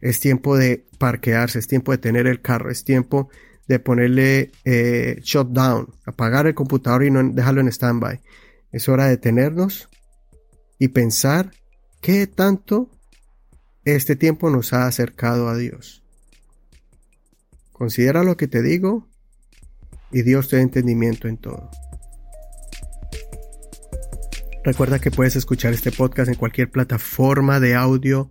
Es 0.00 0.20
tiempo 0.20 0.56
de 0.56 0.84
parquearse, 0.98 1.58
es 1.58 1.68
tiempo 1.68 1.92
de 1.92 1.98
tener 1.98 2.26
el 2.26 2.40
carro, 2.40 2.70
es 2.70 2.84
tiempo 2.84 3.30
de 3.68 3.78
ponerle 3.78 4.50
eh, 4.64 5.20
shutdown, 5.22 5.88
apagar 6.04 6.46
el 6.46 6.54
computador 6.54 7.04
y 7.04 7.10
no 7.10 7.22
dejarlo 7.22 7.60
en 7.60 7.70
standby. 7.70 8.20
Es 8.72 8.88
hora 8.88 9.04
de 9.04 9.10
detenernos 9.10 9.88
y 10.82 10.88
pensar 10.88 11.52
qué 12.00 12.26
tanto 12.26 12.90
este 13.84 14.16
tiempo 14.16 14.50
nos 14.50 14.72
ha 14.72 14.88
acercado 14.88 15.48
a 15.48 15.56
Dios. 15.56 16.02
Considera 17.70 18.24
lo 18.24 18.36
que 18.36 18.48
te 18.48 18.62
digo 18.62 19.08
y 20.10 20.22
Dios 20.22 20.48
te 20.48 20.56
da 20.56 20.62
entendimiento 20.62 21.28
en 21.28 21.36
todo. 21.36 21.70
Recuerda 24.64 24.98
que 24.98 25.12
puedes 25.12 25.36
escuchar 25.36 25.72
este 25.72 25.92
podcast 25.92 26.28
en 26.28 26.34
cualquier 26.34 26.68
plataforma 26.68 27.60
de 27.60 27.76
audio, 27.76 28.28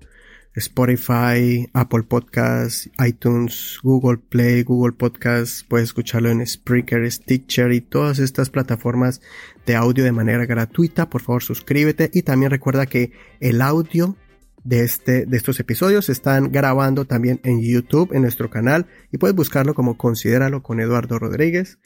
Spotify, 0.56 1.70
Apple 1.74 2.04
Podcasts, 2.04 2.90
iTunes, 3.06 3.80
Google 3.82 4.18
Play, 4.18 4.64
Google 4.64 4.94
Podcasts, 4.94 5.66
puedes 5.68 5.90
escucharlo 5.90 6.30
en 6.30 6.46
Spreaker, 6.46 7.10
Stitcher 7.10 7.72
y 7.72 7.82
todas 7.82 8.20
estas 8.20 8.50
plataformas 8.50 9.22
de 9.66 9.76
audio 9.76 10.04
de 10.04 10.12
manera 10.12 10.46
gratuita. 10.46 11.10
Por 11.10 11.22
favor, 11.22 11.44
suscríbete 11.44 12.10
y 12.14 12.24
también 12.24 12.52
recuerda 12.52 12.86
que 12.86 13.12
el 13.40 13.62
audio 13.62 14.18
de, 14.64 14.84
este, 14.84 15.26
de 15.26 15.38
estos 15.38 15.60
episodios 15.60 16.06
se 16.06 16.12
están 16.12 16.52
grabando 16.52 17.06
también 17.06 17.40
en 17.44 17.62
YouTube, 17.62 18.14
en 18.14 18.22
nuestro 18.22 18.50
canal, 18.50 18.88
y 19.12 19.18
puedes 19.18 19.36
buscarlo 19.36 19.74
como 19.74 19.98
Considéralo 19.98 20.62
con 20.62 20.80
Eduardo 20.80 21.18
Rodríguez. 21.18 21.80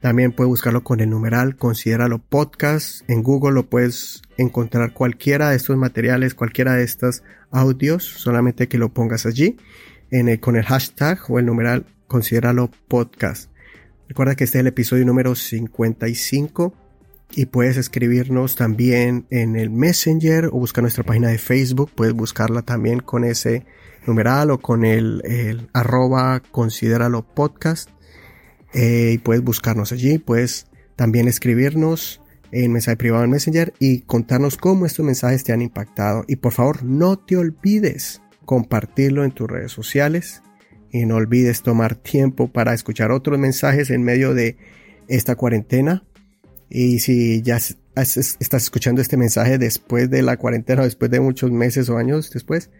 También 0.00 0.32
puedes 0.32 0.48
buscarlo 0.48 0.84
con 0.84 1.00
el 1.00 1.10
numeral 1.10 1.56
Considéralo 1.56 2.18
Podcast. 2.18 3.08
En 3.08 3.22
Google 3.22 3.54
lo 3.54 3.68
puedes 3.68 4.22
encontrar 4.36 4.92
cualquiera 4.92 5.50
de 5.50 5.56
estos 5.56 5.76
materiales, 5.76 6.34
cualquiera 6.34 6.74
de 6.74 6.84
estos 6.84 7.22
audios, 7.50 8.04
solamente 8.04 8.68
que 8.68 8.78
lo 8.78 8.92
pongas 8.92 9.26
allí 9.26 9.56
con 10.40 10.56
el 10.56 10.64
hashtag 10.64 11.18
o 11.28 11.38
el 11.38 11.46
numeral 11.46 11.86
Considéralo 12.06 12.70
Podcast. 12.88 13.50
Recuerda 14.08 14.36
que 14.36 14.44
este 14.44 14.58
es 14.58 14.60
el 14.60 14.68
episodio 14.68 15.04
número 15.04 15.34
55 15.34 16.72
y 17.32 17.46
puedes 17.46 17.76
escribirnos 17.76 18.54
también 18.54 19.26
en 19.30 19.56
el 19.56 19.70
Messenger 19.70 20.46
o 20.46 20.52
buscar 20.52 20.82
nuestra 20.82 21.02
página 21.02 21.28
de 21.28 21.38
Facebook. 21.38 21.90
Puedes 21.94 22.14
buscarla 22.14 22.62
también 22.62 23.00
con 23.00 23.24
ese 23.24 23.66
numeral 24.06 24.52
o 24.52 24.58
con 24.58 24.84
el, 24.84 25.22
el 25.24 25.68
arroba 25.72 26.40
Considéralo 26.52 27.22
Podcast. 27.22 27.90
Eh, 28.72 29.12
y 29.14 29.18
puedes 29.18 29.42
buscarnos 29.42 29.92
allí, 29.92 30.18
puedes 30.18 30.66
también 30.96 31.28
escribirnos 31.28 32.20
en 32.52 32.72
mensaje 32.72 32.96
privado 32.96 33.24
en 33.24 33.30
Messenger 33.30 33.72
y 33.78 34.00
contarnos 34.00 34.56
cómo 34.56 34.86
estos 34.86 35.04
mensajes 35.04 35.44
te 35.44 35.52
han 35.52 35.62
impactado. 35.62 36.24
Y 36.28 36.36
por 36.36 36.52
favor, 36.52 36.84
no 36.84 37.18
te 37.18 37.36
olvides 37.36 38.22
compartirlo 38.44 39.24
en 39.24 39.32
tus 39.32 39.48
redes 39.48 39.72
sociales 39.72 40.42
y 40.90 41.04
no 41.04 41.16
olvides 41.16 41.62
tomar 41.62 41.96
tiempo 41.96 42.48
para 42.48 42.72
escuchar 42.72 43.10
otros 43.10 43.38
mensajes 43.38 43.90
en 43.90 44.02
medio 44.02 44.34
de 44.34 44.56
esta 45.08 45.34
cuarentena. 45.34 46.04
Y 46.68 47.00
si 47.00 47.42
ya 47.42 47.56
estás 47.56 48.62
escuchando 48.62 49.00
este 49.00 49.16
mensaje 49.16 49.58
después 49.58 50.10
de 50.10 50.22
la 50.22 50.36
cuarentena, 50.36 50.82
después 50.82 51.10
de 51.10 51.20
muchos 51.20 51.50
meses 51.50 51.88
o 51.88 51.98
años 51.98 52.30
después, 52.30 52.70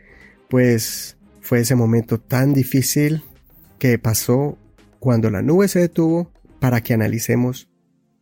pues 0.49 1.17
fue 1.41 1.61
ese 1.61 1.75
momento 1.75 2.19
tan 2.19 2.53
difícil 2.53 3.23
que 3.79 3.99
pasó 3.99 4.59
cuando 4.99 5.31
la 5.31 5.43
nube 5.43 5.69
se 5.69 5.81
detuvo 5.81 6.33
para 6.61 6.81
que 6.81 6.95
analicemos 6.95 7.69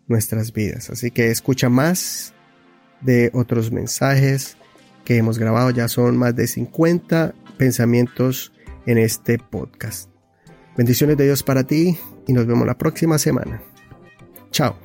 nuestras 0.07 0.53
vidas. 0.53 0.91
Así 0.91 1.11
que 1.11 1.31
escucha 1.31 1.69
más 1.69 2.35
de 3.01 3.31
otros 3.35 3.71
mensajes 3.73 4.57
que 5.05 5.17
hemos 5.17 5.39
grabado. 5.39 5.71
Ya 5.71 5.89
son 5.89 6.17
más 6.17 6.35
de 6.35 6.47
50 6.47 7.35
pensamientos 7.57 8.53
en 8.87 8.99
este 8.99 9.39
podcast. 9.39 10.11
Bendiciones 10.77 11.17
de 11.17 11.25
Dios 11.25 11.43
para 11.43 11.65
ti 11.65 11.99
y 12.27 12.33
nos 12.33 12.47
vemos 12.47 12.67
la 12.67 12.77
próxima 12.77 13.19
semana. 13.19 13.63
Chao. 14.51 14.84